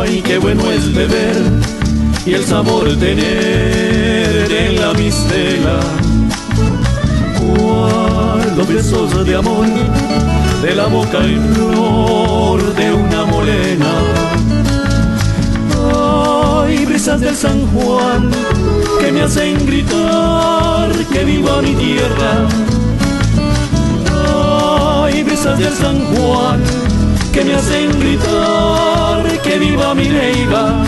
[0.00, 1.36] Ay, qué bueno es beber
[2.26, 5.80] y el sabor tener en la mistela.
[8.56, 9.66] Los besos de amor
[10.62, 13.92] de la boca y flor de una morena.
[16.64, 18.30] Ay, brisas del San Juan
[19.00, 22.48] que me hacen gritar que viva mi tierra.
[25.04, 26.60] Ay, brisas del San Juan
[27.32, 30.84] que me hacen gritar que viva mi Leiva.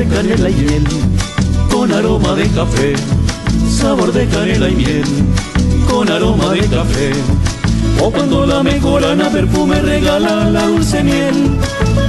[0.00, 0.84] De canela y miel,
[1.70, 2.94] con aroma de café,
[3.68, 5.04] sabor de canela y miel,
[5.90, 7.12] con aroma de café.
[8.02, 11.50] O cuando la mejorana perfume regala la dulce miel,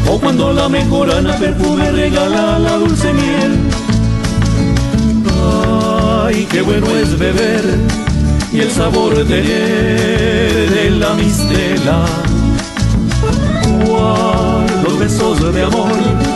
[0.09, 3.59] o cuando la mejorana perfume regala la dulce miel.
[6.25, 7.63] Ay, qué bueno es beber
[8.53, 9.41] y el sabor de,
[10.75, 12.05] de la mistela.
[14.83, 16.30] los besos de amor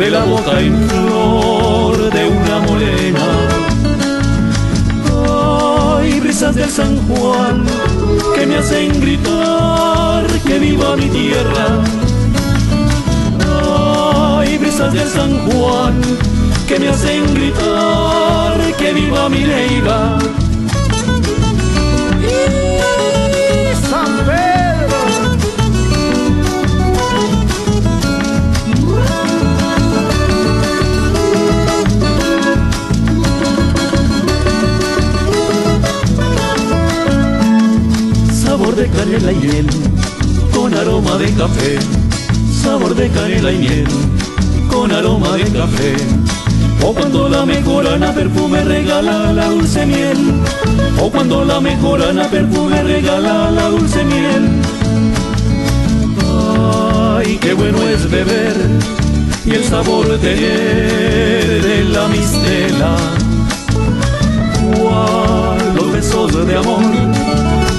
[0.00, 3.26] de la boca en flor de una morena.
[5.98, 7.66] Ay, brisas del San Juan
[8.34, 11.66] que me hacen gritar que viva mi tierra.
[14.38, 16.00] Ay, brisas del San Juan
[16.66, 20.18] que me hacen gritar que viva mi Leiva.
[43.48, 43.86] Y miel,
[44.68, 45.96] con aroma de café.
[46.84, 50.18] O cuando la mejorana perfume regala la dulce miel,
[51.00, 54.48] o cuando la mejorana perfume regala la dulce miel.
[57.16, 58.56] Ay, qué bueno es beber
[59.46, 60.34] y el sabor de,
[61.66, 62.96] de la mistela.
[65.74, 66.84] los besos de amor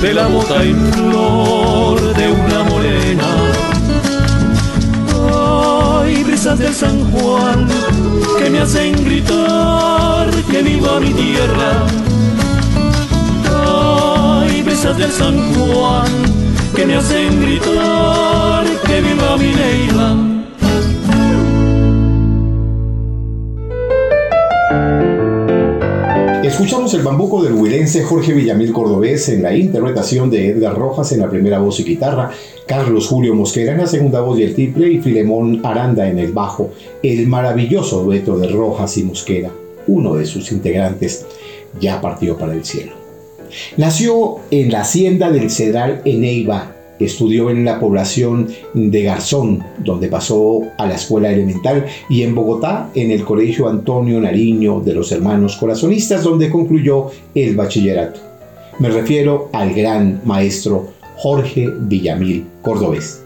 [0.01, 2.40] de la boca en flor de una
[6.61, 7.67] del San Juan
[8.37, 11.85] que me hacen gritar que viva mi tierra.
[13.65, 16.11] Ay, brisas del San Juan
[16.75, 20.40] que me hacen gritar que viva mi Neila.
[26.93, 31.29] El bambuco del huilense Jorge Villamil Cordobés en la interpretación de Edgar Rojas en la
[31.29, 32.31] primera voz y guitarra,
[32.67, 36.33] Carlos Julio Mosquera en la segunda voz y el triple y Filemón Aranda en el
[36.33, 36.71] bajo,
[37.01, 39.51] el maravilloso dueto de Rojas y Mosquera,
[39.87, 41.25] uno de sus integrantes,
[41.79, 42.91] ya partió para el cielo.
[43.77, 50.07] Nació en la hacienda del Cedral en Eiva, Estudió en la población de Garzón, donde
[50.07, 55.11] pasó a la escuela elemental, y en Bogotá, en el Colegio Antonio Nariño de los
[55.11, 58.19] Hermanos Corazonistas, donde concluyó el bachillerato.
[58.79, 63.23] Me refiero al gran maestro Jorge Villamil Cordobés.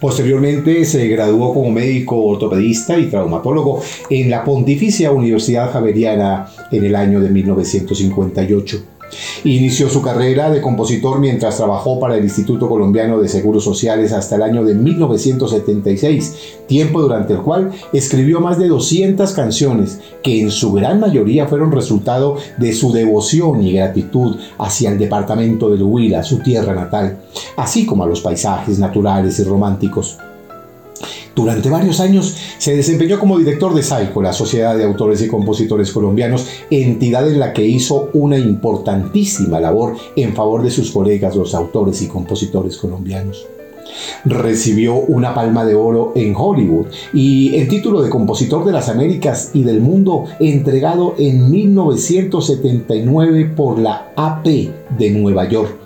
[0.00, 6.96] Posteriormente se graduó como médico ortopedista y traumatólogo en la Pontificia Universidad Javeriana en el
[6.96, 8.95] año de 1958
[9.44, 14.36] Inició su carrera de compositor mientras trabajó para el Instituto Colombiano de Seguros Sociales hasta
[14.36, 16.34] el año de 1976,
[16.66, 21.72] tiempo durante el cual escribió más de 200 canciones que en su gran mayoría fueron
[21.72, 27.18] resultado de su devoción y gratitud hacia el departamento del Huila, su tierra natal,
[27.56, 30.18] así como a los paisajes naturales y románticos.
[31.36, 35.92] Durante varios años se desempeñó como director de SAICO, la Sociedad de Autores y Compositores
[35.92, 41.54] Colombianos, entidad en la que hizo una importantísima labor en favor de sus colegas los
[41.54, 43.46] autores y compositores colombianos.
[44.24, 49.50] Recibió una palma de oro en Hollywood y el título de Compositor de las Américas
[49.52, 54.46] y del Mundo entregado en 1979 por la AP
[54.98, 55.85] de Nueva York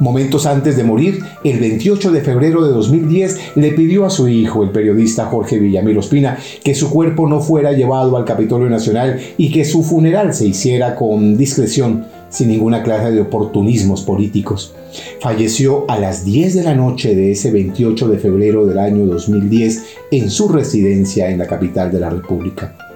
[0.00, 4.64] Momentos antes de morir, el 28 de febrero de 2010, le pidió a su hijo,
[4.64, 9.52] el periodista Jorge Villamil Ospina, que su cuerpo no fuera llevado al Capitolio Nacional y
[9.52, 14.74] que su funeral se hiciera con discreción, sin ninguna clase de oportunismos políticos.
[15.20, 19.84] Falleció a las 10 de la noche de ese 28 de febrero del año 2010
[20.12, 22.89] en su residencia en la capital de la República.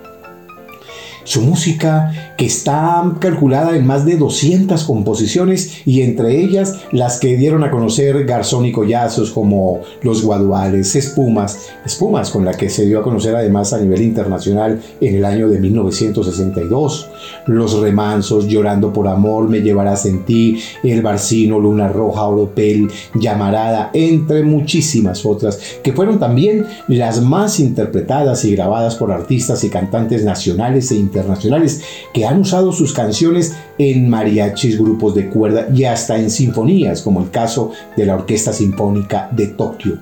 [1.25, 7.37] Su música, que está calculada en más de 200 composiciones y entre ellas las que
[7.39, 12.85] dieron a conocer Garzón y Collazos como Los Guaduales, Espumas, Espumas con la que se
[12.85, 17.09] dio a conocer además a nivel internacional en el año de 1962,
[17.47, 23.91] Los Remansos, Llorando por Amor, Me Llevarás en Ti, El Barcino, Luna Roja, Oropel, Llamarada,
[23.95, 30.23] entre muchísimas otras, que fueron también las más interpretadas y grabadas por artistas y cantantes
[30.23, 35.85] nacionales e internacionales internacionales que han usado sus canciones en mariachis, grupos de cuerda y
[35.85, 39.99] hasta en sinfonías, como el caso de la Orquesta Sinfónica de Tokio.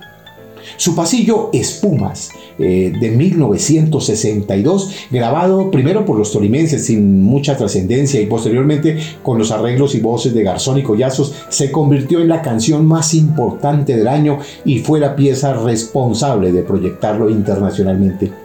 [0.76, 8.26] Su pasillo Espumas, eh, de 1962, grabado primero por los tolimenses sin mucha trascendencia y
[8.26, 12.86] posteriormente con los arreglos y voces de Garzón y Collazos, se convirtió en la canción
[12.86, 18.41] más importante del año y fue la pieza responsable de proyectarlo internacionalmente.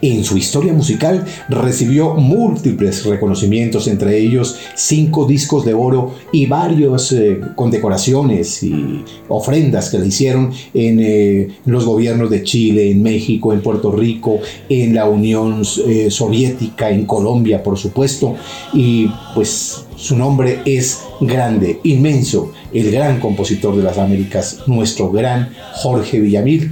[0.00, 7.10] En su historia musical recibió múltiples reconocimientos, entre ellos cinco discos de oro y varios
[7.10, 13.52] eh, condecoraciones y ofrendas que le hicieron en eh, los gobiernos de Chile, en México,
[13.52, 14.38] en Puerto Rico,
[14.68, 18.36] en la Unión eh, Soviética, en Colombia, por supuesto.
[18.72, 25.50] Y pues su nombre es grande, inmenso, el gran compositor de las Américas, nuestro gran
[25.74, 26.70] Jorge Villamil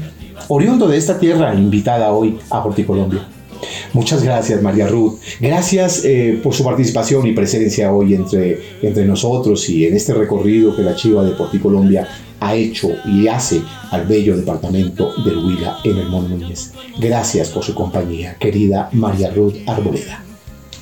[0.48, 3.26] oriundo de esta tierra invitada hoy a Horticolombia.
[3.92, 5.14] Muchas gracias, María Ruth.
[5.40, 10.76] Gracias eh, por su participación y presencia hoy entre, entre nosotros y en este recorrido
[10.76, 12.06] que la Chiva de Porticolombia
[12.40, 16.72] ha hecho y hace al bello departamento del Huila en el Mono Núñez.
[16.98, 20.22] Gracias por su compañía, querida María Ruth Arboleda.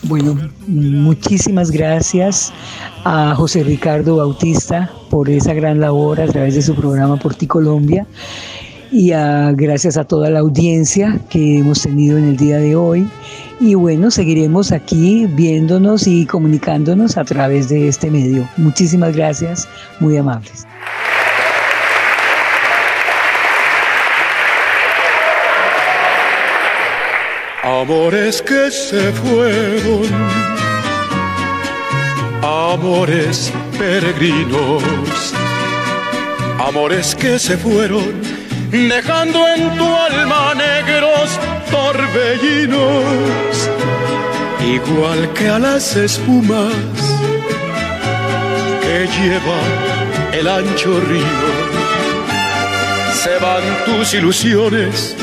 [0.03, 0.37] Bueno,
[0.67, 2.53] muchísimas gracias
[3.05, 8.07] a José Ricardo Bautista por esa gran labor a través de su programa Porticolombia
[8.97, 9.11] y
[9.57, 13.09] gracias a toda la audiencia que hemos tenido en el día de hoy.
[13.59, 18.49] Y bueno, seguiremos aquí viéndonos y comunicándonos a través de este medio.
[18.57, 19.69] Muchísimas gracias,
[19.99, 20.65] muy amables.
[27.65, 30.07] Amores que se fueron,
[32.43, 35.35] amores peregrinos,
[36.61, 38.44] amores que se fueron
[38.75, 41.39] dejando en tu alma negros
[41.71, 43.71] torbellinos,
[44.67, 46.75] igual que a las espumas
[48.83, 49.61] que lleva
[50.33, 51.55] el ancho río.
[53.23, 55.15] Se van tus ilusiones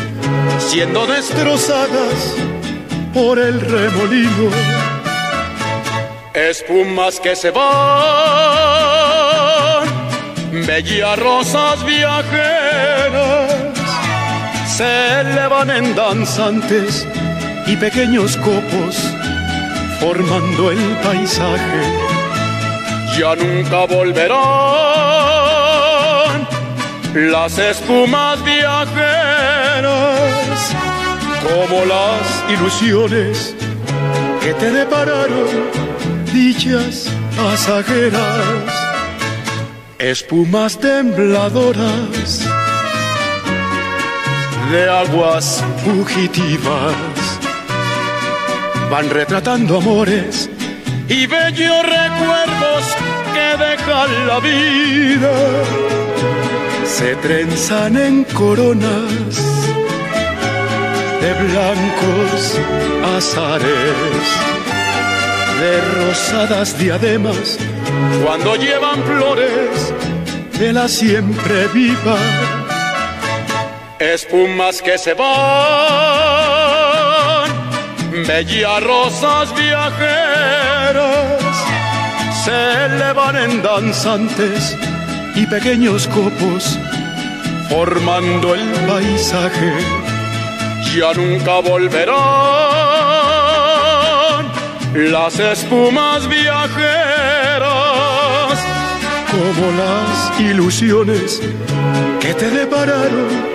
[0.60, 2.36] siendo destrozadas
[3.14, 4.50] por el remolino.
[6.34, 7.68] Espumas que se van,
[10.66, 12.61] bellas rosas viajeras
[14.82, 17.08] se elevan en danzantes
[17.68, 18.96] y pequeños copos
[20.00, 21.82] formando el paisaje.
[23.16, 24.40] Ya nunca volverán
[27.14, 29.84] las espumas viajeras
[31.48, 33.56] como las ilusiones
[34.42, 35.70] que te depararon
[36.34, 37.08] dichas
[37.38, 38.66] pasajeras,
[40.00, 42.48] espumas tembladoras
[44.72, 46.96] de aguas fugitivas
[48.90, 50.50] van retratando amores
[51.10, 52.84] y bellos recuerdos
[53.34, 55.34] que dejan la vida.
[56.86, 59.36] Se trenzan en coronas
[61.22, 62.60] de blancos
[63.18, 64.52] azares.
[65.62, 67.60] de rosadas diademas,
[68.24, 69.94] cuando llevan flores
[70.58, 72.18] de la siempre viva.
[74.02, 75.30] Espumas que se van,
[78.26, 81.44] bellas rosas viajeras,
[82.44, 84.76] se elevan en danzantes
[85.36, 86.80] y pequeños copos,
[87.70, 89.72] formando el paisaje.
[90.96, 92.18] Ya nunca volverán
[94.96, 97.72] las espumas viajeras
[99.30, 101.40] como las ilusiones
[102.20, 103.51] que te depararon,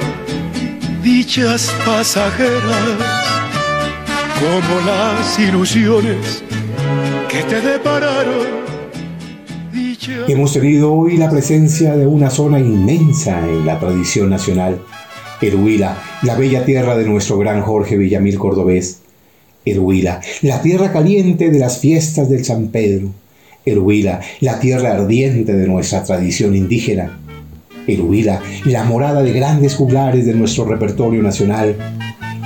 [1.07, 2.99] dichas pasajeras,
[4.41, 6.43] como las ilusiones
[7.29, 8.67] que te depararon.
[10.27, 14.83] Hemos tenido hoy la presencia de una zona inmensa en la tradición nacional,
[15.41, 19.03] el Huila, la bella tierra de nuestro gran Jorge Villamil Cordobés.
[19.65, 23.13] El Huila, la tierra caliente de las fiestas del San Pedro
[23.67, 27.19] el Huila, la tierra ardiente de nuestra tradición indígena.
[27.87, 31.77] El Huila, la morada de grandes juglares de nuestro repertorio nacional.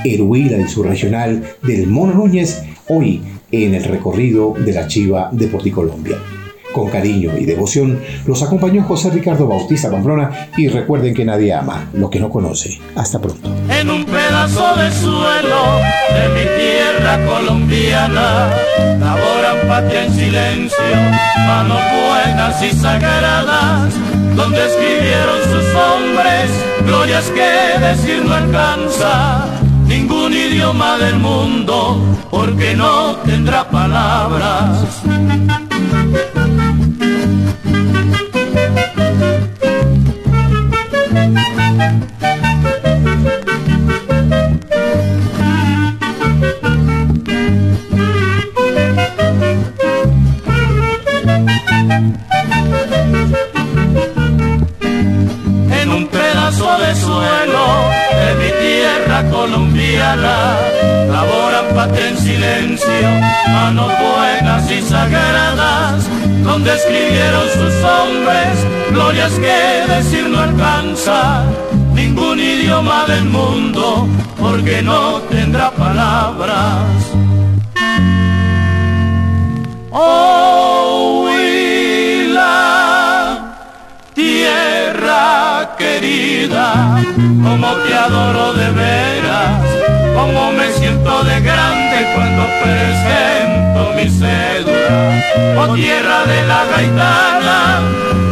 [0.05, 3.23] El Huila y su regional del Mono Núñez, hoy
[3.53, 6.19] en el recorrido de la Chiva de Porticolombia.
[6.73, 11.89] Con cariño y devoción los acompañó José Ricardo Bautista Pamplona y recuerden que nadie ama
[11.95, 12.79] lo que no conoce.
[12.95, 13.51] Hasta pronto.
[13.69, 15.81] En un pedazo de suelo
[16.15, 18.51] de mi tierra colombiana
[19.01, 20.79] laboran patria en silencio,
[21.39, 23.95] manos buenas y sagradas,
[24.35, 26.51] donde escribieron sus hombres
[26.87, 29.47] glorias que decir no alcanza
[29.87, 31.99] ningún idioma del mundo,
[32.31, 34.87] porque no tendrá palabras.
[61.97, 63.09] En silencio,
[63.49, 66.05] manos buenas y sagradas,
[66.43, 71.45] donde escribieron sus hombres, glorias que decir no alcanza
[71.95, 74.09] ningún idioma del mundo,
[74.39, 76.85] porque no tendrá palabras.
[79.93, 82.57] Oh, Huila,
[84.15, 87.03] tierra querida,
[87.43, 89.63] como te adoro de veras,
[90.15, 91.80] como me siento de grande
[92.63, 95.23] presento mi cédula.
[95.59, 97.81] Oh, tierra de la gaitana,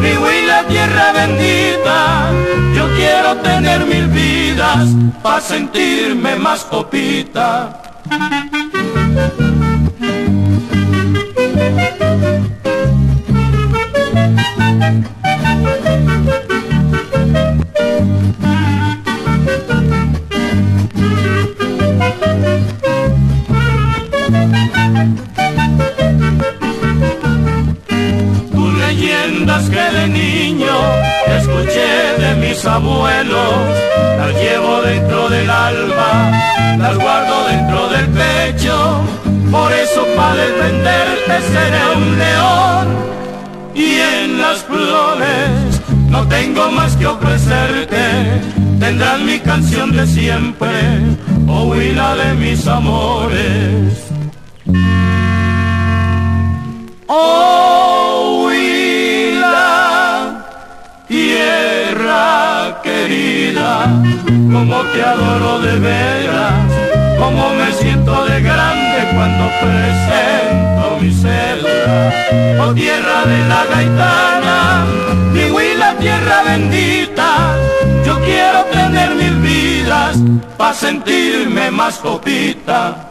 [0.01, 2.31] mi Huila, tierra bendita,
[2.75, 4.89] yo quiero tener mil vidas
[5.23, 7.83] para sentirme más copita.
[31.59, 33.55] Escuché de mis abuelos,
[34.19, 36.33] las llevo dentro del alma,
[36.79, 39.01] las guardo dentro del pecho,
[39.51, 43.09] por eso para defenderte seré un león.
[43.75, 48.41] Y en las flores no tengo más que ofrecerte,
[48.79, 50.69] tendrás mi canción de siempre,
[51.49, 54.11] oh huila de mis amores.
[57.07, 57.58] Oh
[64.53, 66.65] como te adoro de veras,
[67.19, 72.13] como me siento de grande cuando presento mi cédula.
[72.61, 74.85] Oh tierra de la gaitana,
[75.33, 77.57] mi Huila, tierra bendita,
[78.05, 80.19] yo quiero tener mil vidas
[80.57, 83.05] para sentirme más copita.